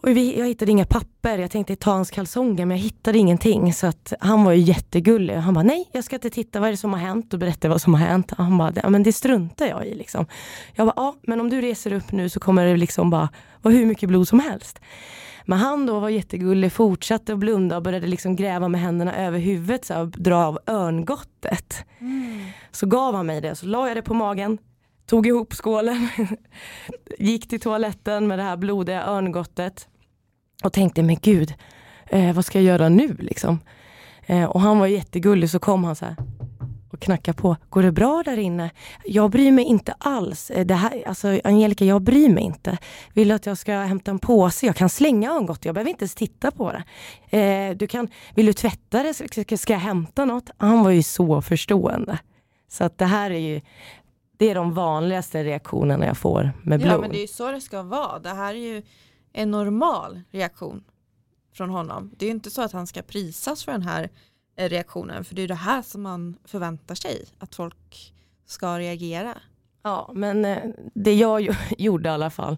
[0.01, 3.73] Och vi, jag hittade inga papper, jag tänkte ta hans kalsonger men jag hittade ingenting.
[3.73, 5.35] Så att han var ju jättegullig.
[5.35, 7.33] Han bara, nej jag ska inte titta, vad är det som har hänt?
[7.33, 8.31] Och berättade vad som har hänt.
[8.37, 10.25] Han bara, ja men det struntar jag i liksom.
[10.75, 13.29] Jag bara, ja men om du reser upp nu så kommer det liksom bara
[13.61, 14.79] vara hur mycket blod som helst.
[15.45, 19.39] Men han då var jättegullig, fortsatte att blunda och började liksom gräva med händerna över
[19.39, 21.75] huvudet så här, och dra av örngottet.
[21.99, 22.45] Mm.
[22.71, 24.57] Så gav han mig det, så la jag det på magen,
[25.09, 26.07] tog ihop skålen,
[27.19, 29.87] gick till toaletten med det här blodiga örngottet
[30.63, 31.53] och tänkte, men gud,
[32.07, 33.59] eh, vad ska jag göra nu liksom?
[34.25, 36.15] Eh, och han var jättegullig, så kom han så här
[36.91, 37.57] och knackade på.
[37.69, 38.71] Går det bra där inne?
[39.05, 40.49] Jag bryr mig inte alls.
[40.49, 42.77] Eh, det här, alltså, Angelica, jag bryr mig inte.
[43.13, 44.65] Vill du att jag ska hämta en påse?
[44.65, 46.83] Jag kan slänga örngott, jag behöver inte ens titta på det.
[47.39, 49.13] Eh, du kan, vill du tvätta det?
[49.13, 50.49] Ska, ska jag hämta något?
[50.57, 52.19] Han var ju så förstående.
[52.71, 53.61] Så att det här är ju
[54.39, 56.91] det är de vanligaste reaktionerna jag får med blod.
[56.93, 58.19] Ja men det är ju så det ska vara.
[58.19, 58.83] Det här är ju
[59.33, 60.83] en normal reaktion
[61.53, 62.11] från honom.
[62.17, 64.09] Det är ju inte så att han ska prisas för den här
[64.55, 65.25] eh, reaktionen.
[65.25, 68.13] För det är det här som man förväntar sig att folk
[68.45, 69.37] ska reagera.
[69.83, 70.57] Ja, men eh,
[70.93, 72.57] det jag gjorde i alla fall,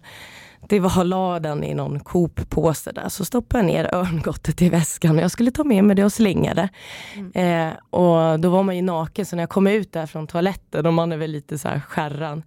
[0.68, 4.68] det var att la den i någon Coop-påse där, så stoppade jag ner örngottet i
[4.68, 6.68] väskan och jag skulle ta med mig det och slänga det.
[7.16, 7.68] Mm.
[7.68, 10.86] Eh, och då var man ju naken, så när jag kom ut där från toaletten
[10.86, 12.42] och man är väl lite så här skärran,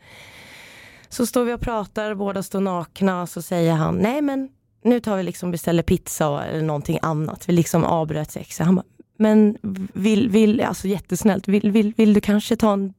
[1.09, 4.49] så står vi och pratar, båda står nakna och så säger han, nej men
[4.83, 7.49] nu tar vi liksom beställer pizza eller någonting annat.
[7.49, 8.65] Vi liksom avbröt sexet.
[8.65, 8.85] Han bara,
[9.17, 9.57] men
[9.93, 12.93] vill, vill, alltså jättesnällt, vill, vill, vill du kanske ta en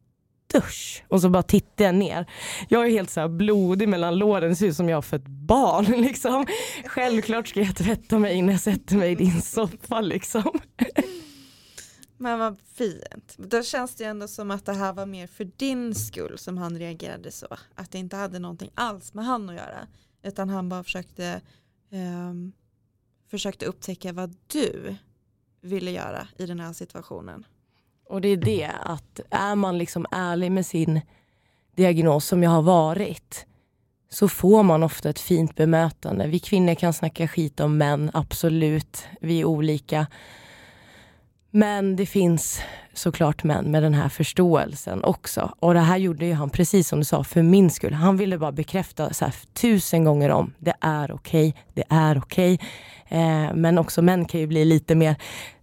[0.53, 1.05] dusch?
[1.09, 2.27] Och så bara tittar jag ner.
[2.69, 5.85] Jag är helt så blodig mellan låren, det ser ut som jag har fött barn.
[6.03, 6.47] Liksom.
[6.85, 10.01] Självklart ska jag tvätta mig innan jag sätter mig i din soffa.
[10.01, 10.61] Liksom.
[12.19, 13.35] Men vad fint.
[13.37, 16.79] Då känns det ändå som att det här var mer för din skull som han
[16.79, 17.47] reagerade så.
[17.75, 19.87] Att det inte hade någonting alls med han att göra.
[20.23, 21.41] Utan han bara försökte,
[21.91, 22.53] um,
[23.31, 24.97] försökte upptäcka vad du
[25.61, 27.45] ville göra i den här situationen.
[28.09, 31.01] Och det är det att är man liksom ärlig med sin
[31.77, 33.47] diagnos som jag har varit
[34.09, 36.27] så får man ofta ett fint bemötande.
[36.27, 39.05] Vi kvinnor kan snacka skit om män, absolut.
[39.21, 40.07] Vi är olika.
[41.51, 42.61] Men det finns
[42.95, 45.55] såklart män med den här förståelsen också.
[45.61, 47.93] Och det här gjorde ju han, precis som du sa, för min skull.
[47.93, 52.19] Han ville bara bekräfta så här, tusen gånger om, det är okej, okay, det är
[52.19, 52.55] okej.
[52.55, 52.67] Okay.
[53.21, 55.17] Eh, men också män kan ju bli lite mer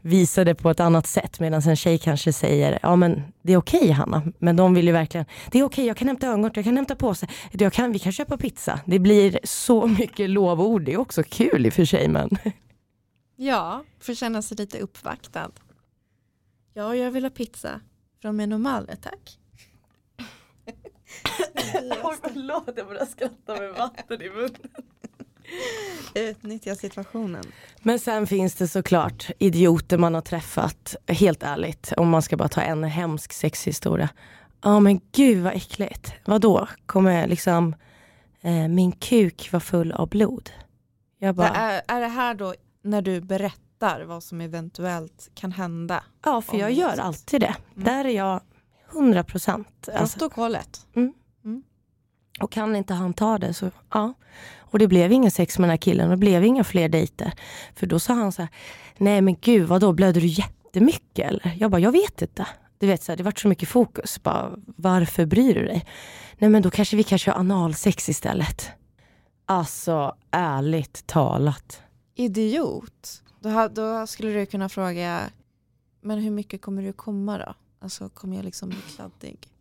[0.04, 3.80] visade på ett annat sätt medan en tjej kanske säger, ja men det är okej
[3.80, 4.24] okay, Hanna.
[4.40, 6.96] Men de vill ju verkligen, det är okej, jag kan hämta örngott, jag kan hämta
[6.96, 8.80] påse, jag kan, vi kan köpa pizza.
[8.86, 12.30] Det blir så mycket lovord, det är också kul i och för sig men.
[13.36, 15.52] Ja, får känna sig lite uppvaktad.
[16.74, 17.82] Ja, jag vill ha pizza
[18.22, 19.40] från Menomale, tack.
[22.04, 24.93] Oj, förlåt, jag började skratta med vatten i munnen.
[26.16, 27.44] Utnyttja situationen.
[27.82, 32.50] Men sen finns det såklart idioter man har träffat, helt ärligt, om man ska bara
[32.50, 34.10] ta en hemsk sexhistoria.
[34.62, 36.14] Ja men gud vad äckligt.
[36.26, 36.68] Vadå?
[36.86, 37.76] Kommer liksom
[38.42, 40.50] eh, min kuk var full av blod?
[41.20, 46.04] Jag bara, är, är det här då när du berättar vad som eventuellt kan hända.
[46.26, 47.56] Ja, för jag gör alltid det.
[47.76, 47.86] Mm.
[47.86, 48.42] Där är jag
[48.92, 49.90] 100 procent.
[49.96, 50.20] Alltså.
[50.20, 50.88] Protokollet.
[50.96, 51.14] Mm.
[52.40, 54.14] Och kan inte han ta det så ja.
[54.58, 57.34] Och det blev ingen sex med den här killen och det blev inga fler dejter.
[57.76, 58.52] För då sa han så här,
[58.98, 61.56] nej men gud vadå blöder du jättemycket eller?
[61.60, 62.48] Jag bara, jag vet inte.
[62.78, 64.24] Du vet, så här, det vart så mycket fokus.
[64.24, 65.86] Bara, varför bryr du dig?
[66.38, 68.70] Nej men då kanske vi kan köra analsex istället.
[69.46, 71.82] Alltså ärligt talat.
[72.16, 73.24] Idiot.
[73.40, 75.22] Då, då skulle du kunna fråga,
[76.02, 77.54] men hur mycket kommer du komma då?
[77.80, 79.53] Alltså kommer jag liksom bli kladdig?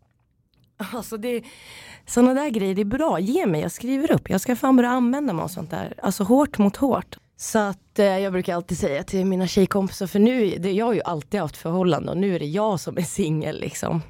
[0.93, 1.43] Alltså det,
[2.07, 3.21] sådana där grejer, det är bra.
[3.21, 4.31] Ge mig, jag skriver upp.
[4.31, 5.95] Jag ska fan börja använda mig av sånt där.
[6.03, 7.19] Alltså hårt mot hårt.
[7.37, 10.93] Så att eh, jag brukar alltid säga till mina tjejkompisar, för nu, det, jag har
[10.93, 14.03] ju alltid haft förhållande och nu är det jag som är singel liksom.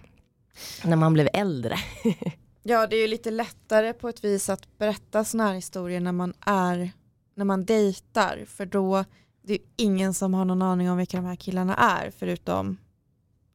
[0.85, 1.77] När man blev äldre.
[2.63, 6.13] ja, det är ju lite lättare på ett vis att berätta sådana här historier när
[6.13, 6.91] man är,
[7.35, 8.45] när man dejtar.
[8.49, 9.05] För då
[9.43, 12.79] det är ingen som har någon aning om vilka de här killarna är förutom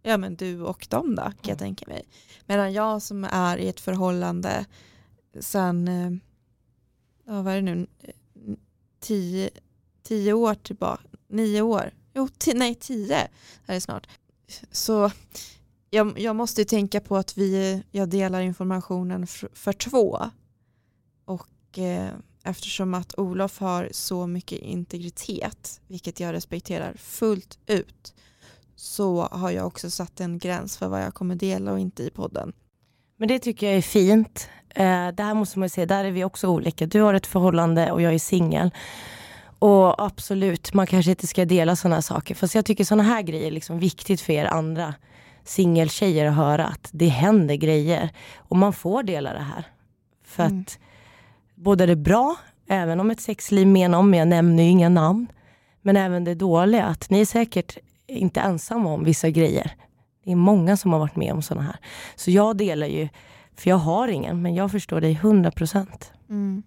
[0.07, 1.57] ja, men du och dem då kan jag mm.
[1.57, 2.07] tänka mig.
[2.45, 4.65] Medan jag som är i ett förhållande
[5.39, 6.11] sen, eh,
[7.25, 7.87] ja, vad är det nu,
[8.99, 9.49] tio,
[10.03, 13.27] tio år tillbaka, nio år, jo nej tio
[13.65, 14.07] är det snart.
[14.71, 15.11] Så
[15.89, 20.29] jag, jag måste tänka på att vi, jag delar informationen för, för två.
[21.25, 22.11] Och eh,
[22.43, 28.13] eftersom att Olof har så mycket integritet, vilket jag respekterar fullt ut,
[28.79, 32.09] så har jag också satt en gräns för vad jag kommer dela och inte i
[32.09, 32.53] podden.
[33.17, 34.49] Men det tycker jag är fint.
[34.69, 36.85] Eh, där måste man säga, där är vi också olika.
[36.85, 38.71] Du har ett förhållande och jag är singel.
[39.59, 42.35] Och absolut, man kanske inte ska dela sådana här saker.
[42.35, 44.93] Fast jag tycker sådana här grejer är liksom viktigt för er andra
[45.43, 48.09] singeltjejer att höra att det händer grejer.
[48.37, 49.67] Och man får dela det här.
[50.25, 50.61] För mm.
[50.61, 50.79] att
[51.55, 52.35] både det bra,
[52.67, 55.27] även om ett sexliv menar om, jag nämner ju inga namn.
[55.81, 59.71] Men även det dåliga, att ni är säkert inte ensamma om vissa grejer.
[60.23, 61.79] Det är många som har varit med om sådana här.
[62.15, 63.09] Så jag delar ju,
[63.55, 66.11] för jag har ingen, men jag förstår dig 100 procent.
[66.29, 66.63] Mm.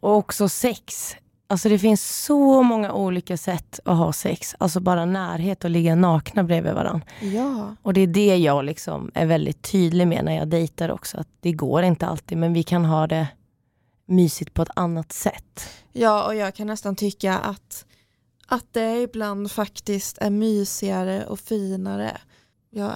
[0.00, 1.16] Och också sex.
[1.46, 4.54] Alltså det finns så många olika sätt att ha sex.
[4.58, 7.06] Alltså bara närhet och ligga nakna bredvid varandra.
[7.20, 7.76] Ja.
[7.82, 11.18] Och det är det jag liksom är väldigt tydlig med när jag dejtar också.
[11.18, 13.26] Att det går inte alltid, men vi kan ha det
[14.06, 15.68] mysigt på ett annat sätt.
[15.92, 17.86] Ja, och jag kan nästan tycka att,
[18.46, 22.20] att det ibland faktiskt är mysigare och finare.
[22.70, 22.92] Jag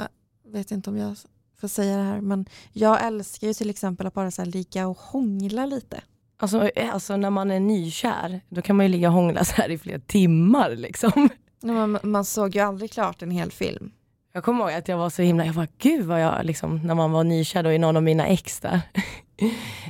[0.48, 1.16] vet inte om jag
[1.60, 4.98] får säga det här, men jag älskar ju till exempel att bara så ligga och
[4.98, 6.02] hångla lite.
[6.40, 9.54] Alltså, eh, alltså när man är nykär, då kan man ju ligga och hångla så
[9.54, 11.28] här i flera timmar liksom.
[11.62, 13.90] Man, man såg ju aldrig klart en hel film.
[14.32, 16.94] Jag kommer ihåg att jag var så himla, jag var gud vad jag liksom, när
[16.94, 18.80] man var nykär då i någon av mina ex där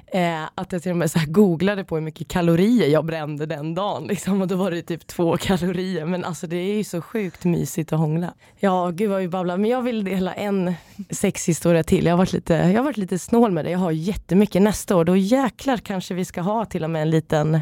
[0.07, 3.75] eh, att jag till och med så googlade på hur mycket kalorier jag brände den
[3.75, 4.07] dagen.
[4.07, 6.05] Liksom, och då var det typ två kalorier.
[6.05, 8.35] Men alltså det är ju så sjukt mysigt att hångla.
[8.61, 9.57] Ja, gud vad vi babblar.
[9.57, 10.75] Men jag vill dela en
[11.11, 12.05] sexhistoria till.
[12.05, 13.71] Jag har varit lite, jag har varit lite snål med det.
[13.71, 15.05] Jag har jättemycket nästa år.
[15.05, 17.55] Då jäklar kanske vi ska ha till och med en liten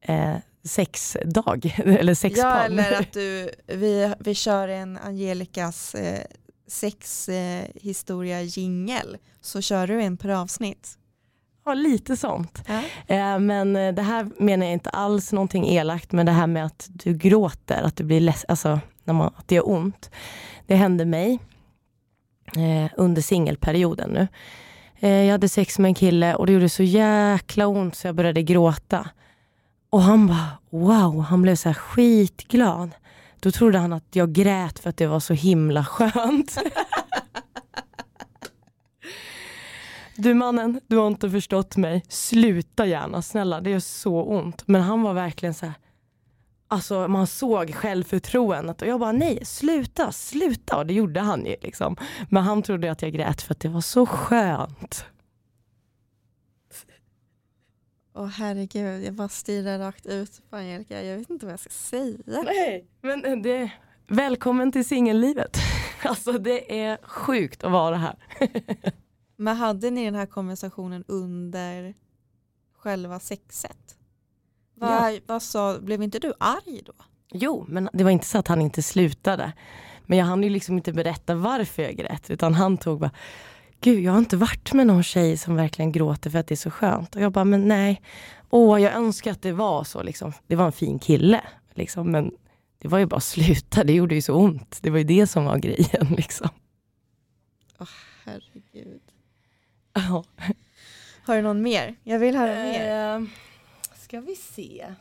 [0.00, 2.50] eh, sexdag, eller sexpann.
[2.50, 6.24] Ja, eller att du, vi, vi kör en Angelicas eh,
[6.68, 10.96] sexhistoria eh, jingel, så kör du en per avsnitt.
[11.64, 12.62] Ja, lite sånt.
[12.66, 12.82] Ja.
[13.14, 16.64] Eh, men eh, det här menar jag inte alls någonting elakt, men det här med
[16.64, 20.10] att du gråter, att du blir less, alltså när man, att det gör ont.
[20.66, 21.38] Det hände mig
[22.56, 24.28] eh, under singelperioden nu.
[25.00, 28.14] Eh, jag hade sex med en kille och det gjorde så jäkla ont så jag
[28.14, 29.08] började gråta.
[29.90, 32.90] Och han bara wow, han blev så här skitglad.
[33.40, 36.58] Då trodde han att jag grät för att det var så himla skönt.
[40.20, 42.04] Du mannen, du har inte förstått mig.
[42.08, 43.60] Sluta gärna, snälla.
[43.60, 44.68] Det gör så ont.
[44.68, 45.74] Men han var verkligen så här,
[46.68, 50.76] Alltså man såg självförtroendet och jag bara nej, sluta, sluta.
[50.76, 51.96] Och det gjorde han ju liksom.
[52.28, 55.04] Men han trodde att jag grät för att det var så skönt.
[58.14, 61.02] Åh herregud, jag bara stirrar rakt ut på Angelica.
[61.02, 62.18] Jag vet inte vad jag ska säga.
[62.24, 63.70] Nej, men det,
[64.08, 65.56] välkommen till singellivet.
[66.02, 68.16] Alltså det är sjukt att vara här.
[69.40, 71.94] Men hade ni den här konversationen under
[72.76, 73.98] själva sexet?
[74.74, 75.20] Vad, ja.
[75.26, 76.92] vad sa, blev inte du arg då?
[77.32, 79.52] Jo, men det var inte så att han inte slutade.
[80.06, 83.10] Men jag hann ju liksom inte berätta varför jag grät, utan han tog bara
[83.80, 86.56] Gud, jag har inte varit med någon tjej som verkligen gråter för att det är
[86.56, 87.16] så skönt.
[87.16, 88.02] Och jag bara, men nej.
[88.50, 90.32] Åh, jag önskar att det var så liksom.
[90.46, 91.40] Det var en fin kille,
[91.74, 92.10] liksom.
[92.10, 92.30] Men
[92.78, 94.78] det var ju bara att sluta, det gjorde ju så ont.
[94.82, 96.48] Det var ju det som var grejen liksom.
[97.78, 97.90] Åh, oh,
[98.24, 99.09] herregud.
[99.92, 100.24] Ja.
[101.22, 101.96] Har du någon mer?
[102.04, 103.26] Jag vill höra uh, mer.
[103.96, 104.94] Ska vi se.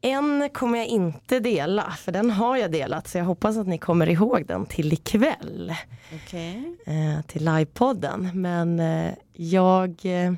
[0.00, 3.78] En kommer jag inte dela, för den har jag delat, så jag hoppas att ni
[3.78, 5.74] kommer ihåg den till ikväll.
[6.14, 6.76] Okay.
[6.86, 8.30] Eh, till livepodden.
[8.34, 9.96] Men eh, jag...
[10.02, 10.32] Eh...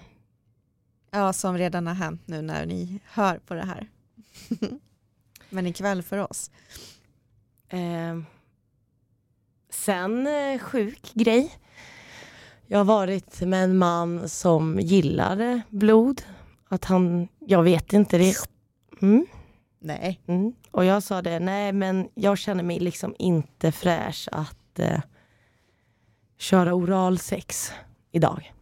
[1.10, 3.88] Ja, som redan har hänt nu när ni hör på det här.
[5.50, 6.50] Men ikväll för oss.
[7.68, 8.20] Eh,
[9.70, 11.58] sen eh, sjuk grej.
[12.72, 16.22] Jag har varit med en man som gillade blod.
[16.68, 18.36] Att han, jag vet inte, det...
[19.02, 19.26] Mm.
[19.80, 20.20] Nej.
[20.26, 20.52] Mm.
[20.70, 25.00] Och jag sa det, nej men jag känner mig liksom inte fräsch att eh,
[26.38, 27.72] köra oralsex
[28.12, 28.52] idag.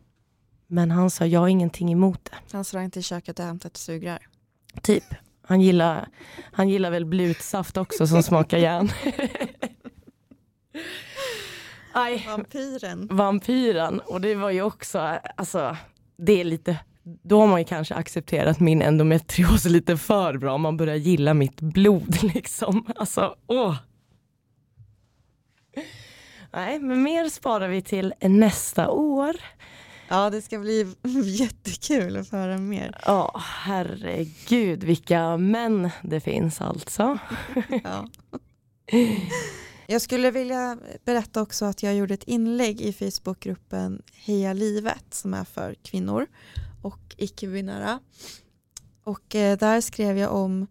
[0.66, 2.36] Men han sa, jag har ingenting emot det.
[2.52, 4.26] Han sa inte i köket och hämtat sugrör?
[4.82, 5.04] Typ.
[5.42, 6.08] Han gillar,
[6.52, 8.90] han gillar väl blutsaft också som smakar järn.
[11.92, 12.24] Aj.
[12.28, 13.08] Vampyren.
[13.10, 14.00] Vampyren.
[14.00, 14.98] Och det var ju också,
[15.36, 15.76] alltså,
[16.18, 20.58] det är lite, då har man ju kanske accepterat min endometrios lite för bra.
[20.58, 22.86] Man börjar gilla mitt blod liksom.
[22.96, 23.76] Alltså, åh.
[26.52, 29.36] Nej, men mer sparar vi till nästa år.
[30.08, 32.98] Ja, det ska bli jättekul att få höra mer.
[33.06, 37.18] Ja, herregud vilka män det finns alltså.
[37.84, 38.08] Ja.
[39.90, 45.34] Jag skulle vilja berätta också att jag gjorde ett inlägg i Facebookgruppen Heja livet som
[45.34, 46.26] är för kvinnor
[46.82, 48.00] och icke-binära.
[49.04, 50.66] Och eh, där skrev jag om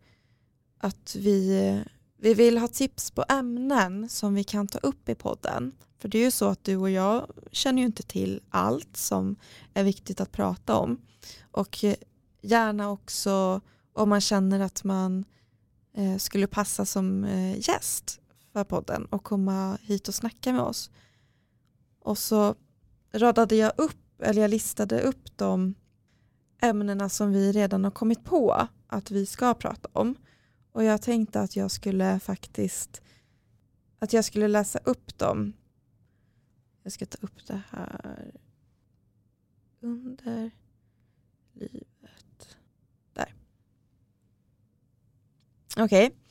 [0.78, 5.15] att vi, eh, vi vill ha tips på ämnen som vi kan ta upp i
[5.15, 5.72] podden.
[5.97, 9.36] För det är ju så att du och jag känner ju inte till allt som
[9.74, 11.01] är viktigt att prata om.
[11.51, 11.95] Och eh,
[12.41, 13.61] gärna också
[13.93, 15.26] om man känner att man
[15.93, 18.20] eh, skulle passa som eh, gäst
[18.60, 20.91] för podden och komma hit och snacka med oss.
[21.99, 22.55] Och så
[23.14, 25.76] radade jag upp, eller jag listade upp de
[26.62, 30.16] ämnena som vi redan har kommit på att vi ska prata om.
[30.72, 33.01] Och jag tänkte att jag skulle faktiskt
[33.99, 35.53] att jag skulle läsa upp dem.
[36.84, 38.32] Jag ska ta upp det här
[39.80, 40.51] under
[41.53, 42.57] livet.
[43.14, 43.34] Där.
[45.78, 46.07] Okej.
[46.07, 46.28] Okay.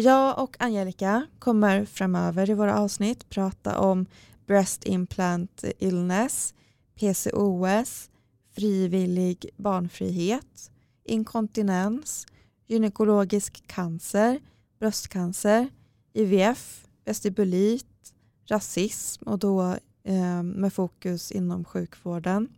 [0.00, 4.06] Jag och Angelica kommer framöver i våra avsnitt prata om
[4.46, 6.54] breast implant illness,
[6.94, 8.10] PCOS,
[8.54, 10.70] frivillig barnfrihet,
[11.04, 12.26] inkontinens,
[12.66, 14.40] gynekologisk cancer,
[14.78, 15.68] bröstcancer,
[16.12, 18.14] IVF, vestibulit,
[18.46, 22.48] rasism och då eh, med fokus inom sjukvården,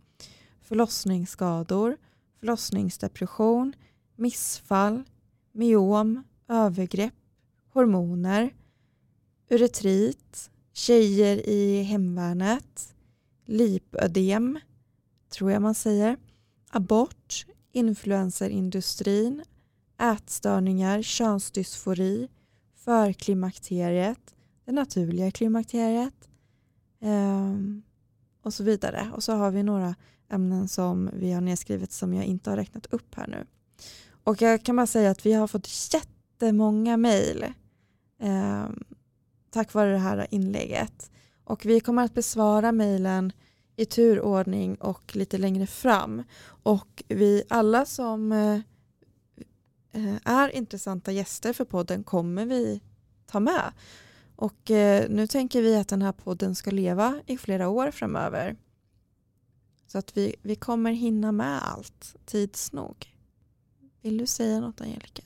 [0.61, 1.97] förlossningsskador,
[2.39, 3.73] förlossningsdepression,
[4.15, 5.03] missfall,
[5.51, 7.13] myom, övergrepp,
[7.73, 8.53] hormoner,
[9.49, 12.95] uretrit, tjejer i hemvärnet,
[13.45, 14.59] lipödem,
[15.29, 16.17] tror jag man säger,
[16.69, 19.43] abort, influencerindustrin,
[20.01, 22.27] ätstörningar, könsdysfori,
[22.75, 26.29] förklimakteriet, det naturliga klimakteriet
[27.01, 27.55] eh,
[28.43, 29.11] och så vidare.
[29.13, 29.95] Och så har vi några
[30.29, 33.45] ämnen som vi har nedskrivet som jag inte har räknat upp här nu.
[34.23, 37.53] Och jag kan bara säga att vi har fått jättemånga mejl
[38.21, 38.69] eh,
[39.49, 41.11] tack vare det här inlägget.
[41.43, 43.31] Och vi kommer att besvara mejlen
[43.75, 46.23] i turordning och lite längre fram.
[46.63, 48.59] Och vi alla som eh,
[49.91, 52.81] eh, är intressanta gäster för podden kommer vi
[53.25, 53.71] ta med.
[54.35, 58.55] Och eh, nu tänker vi att den här podden ska leva i flera år framöver.
[59.87, 63.15] Så att vi, vi kommer hinna med allt tids nog.
[64.01, 65.23] Vill du säga något Angelica?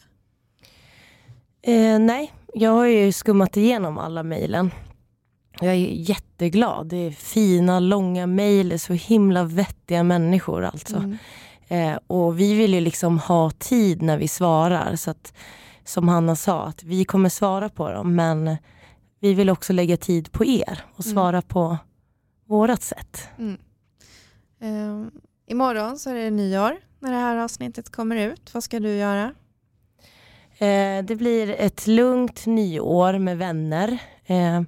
[1.67, 4.71] Eh, nej, jag har ju skummat igenom alla mejlen.
[5.59, 5.75] Jag är
[6.09, 6.87] jätteglad.
[6.87, 10.97] Det är fina, långa mejl, så himla vettiga människor alltså.
[10.97, 11.17] Mm.
[11.67, 14.95] Eh, och vi vill ju liksom ha tid när vi svarar.
[14.95, 15.33] Så att,
[15.83, 18.57] som Hanna sa, att vi kommer svara på dem men
[19.19, 21.13] vi vill också lägga tid på er och mm.
[21.13, 21.47] svara mm.
[21.47, 21.77] på
[22.47, 23.29] vårat sätt.
[23.37, 23.57] Mm.
[24.59, 25.07] Eh,
[25.47, 28.53] imorgon så är det nyår när det här avsnittet kommer ut.
[28.53, 29.33] Vad ska du göra?
[30.57, 33.97] Eh, det blir ett lugnt nyår med vänner.
[34.25, 34.61] Eh,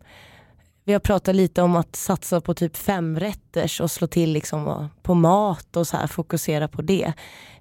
[0.84, 5.14] vi har pratat lite om att satsa på typ femrätters och slå till liksom på
[5.14, 7.14] mat och så här, fokusera på det.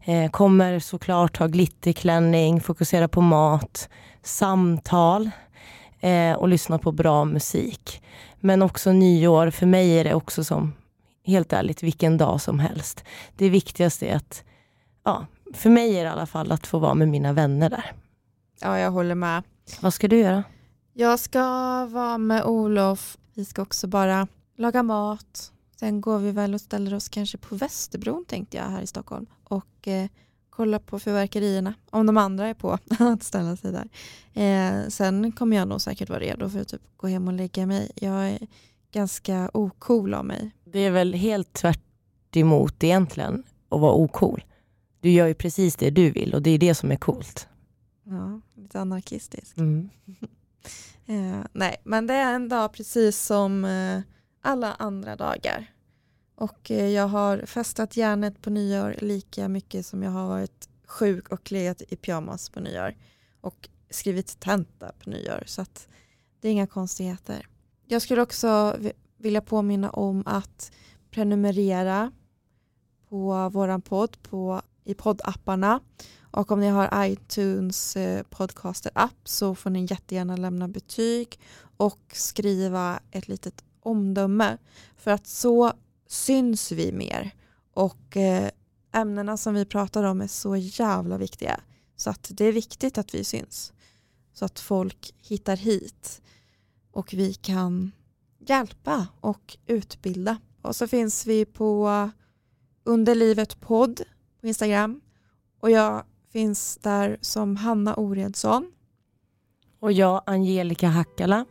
[0.04, 3.88] Eh, kommer såklart ha glitterklänning, fokusera på mat,
[4.22, 5.30] samtal
[6.00, 8.02] eh, och lyssna på bra musik.
[8.40, 10.72] Men också nyår, för mig är det också som,
[11.24, 13.04] helt ärligt, vilken dag som helst.
[13.36, 14.44] Det viktigaste är att,
[15.04, 17.92] ja, för mig är det i alla fall att få vara med mina vänner där.
[18.60, 19.42] Ja, jag håller med.
[19.80, 20.44] Vad ska du göra?
[20.92, 21.40] Jag ska
[21.86, 23.18] vara med Olof.
[23.34, 25.52] Vi ska också bara laga mat.
[25.80, 29.26] Sen går vi väl och ställer oss kanske på Västerbron tänkte jag här i Stockholm
[29.44, 30.08] och eh,
[30.50, 31.74] kolla på fyrverkerierna.
[31.90, 33.88] Om de andra är på att ställa sig där.
[34.42, 37.66] Eh, sen kommer jag nog säkert vara redo för att typ gå hem och lägga
[37.66, 37.90] mig.
[37.94, 38.46] Jag är
[38.92, 40.50] ganska ocool av mig.
[40.64, 41.80] Det är väl helt tvärt
[42.36, 44.44] emot egentligen att vara ocool.
[45.00, 47.48] Du gör ju precis det du vill och det är det som är coolt.
[48.08, 49.58] Ja, lite anarkistisk.
[49.58, 49.88] Mm.
[51.06, 54.00] eh, nej, men det är en dag precis som eh,
[54.40, 55.66] alla andra dagar.
[56.34, 61.28] Och eh, jag har festat hjärnet på nyår lika mycket som jag har varit sjuk
[61.28, 62.94] och legat i pyjamas på nyår.
[63.40, 65.42] Och skrivit tenta på nyår.
[65.46, 65.88] Så att
[66.40, 67.48] det är inga konstigheter.
[67.86, 68.76] Jag skulle också
[69.16, 70.72] vilja påminna om att
[71.10, 72.12] prenumerera
[73.08, 75.80] på våran podd på, i poddapparna
[76.30, 81.40] och om ni har iTunes eh, podcaster app så får ni jättegärna lämna betyg
[81.76, 84.58] och skriva ett litet omdöme.
[84.96, 85.72] För att så
[86.08, 87.34] syns vi mer.
[87.74, 88.50] Och eh,
[88.92, 91.60] ämnena som vi pratar om är så jävla viktiga.
[91.96, 93.72] Så att det är viktigt att vi syns.
[94.32, 96.22] Så att folk hittar hit.
[96.92, 97.92] Och vi kan
[98.38, 100.38] hjälpa och utbilda.
[100.62, 102.10] Och så finns vi på
[102.84, 104.00] Underlivet podd
[104.40, 105.00] på Instagram.
[105.60, 106.04] Och jag
[106.36, 108.66] finns där som Hanna Oredsson.
[109.80, 111.44] Och jag Angelica Hackala.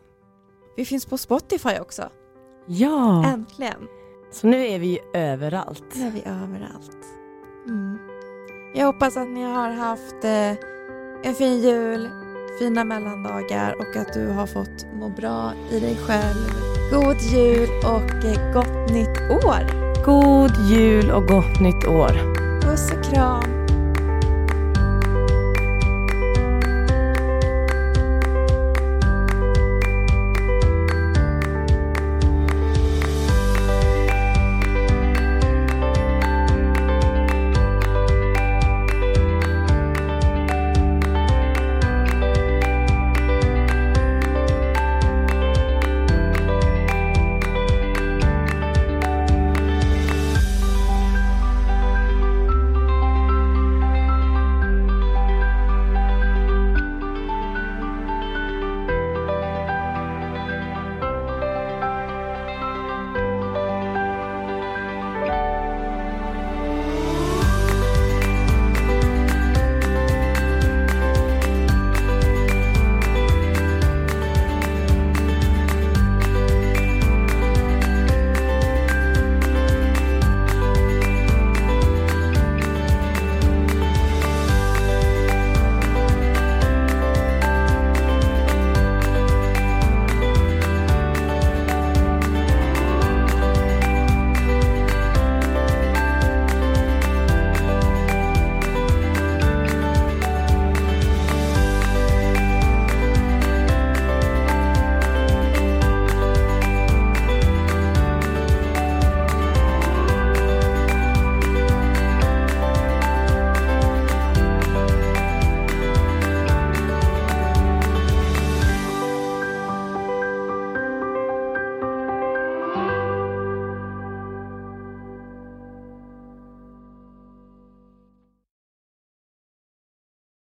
[0.77, 2.09] Vi finns på Spotify också.
[2.67, 3.25] Ja!
[3.25, 3.87] Äntligen!
[4.31, 5.83] Så nu är vi överallt.
[5.95, 7.05] Nu är vi överallt.
[7.67, 7.97] Mm.
[8.75, 12.09] Jag hoppas att ni har haft eh, en fin jul,
[12.59, 16.49] fina mellandagar och att du har fått må bra i dig själv.
[16.91, 19.61] God jul och eh, gott nytt år!
[20.05, 22.35] God jul och gott nytt år!
[22.61, 23.64] Puss och kram!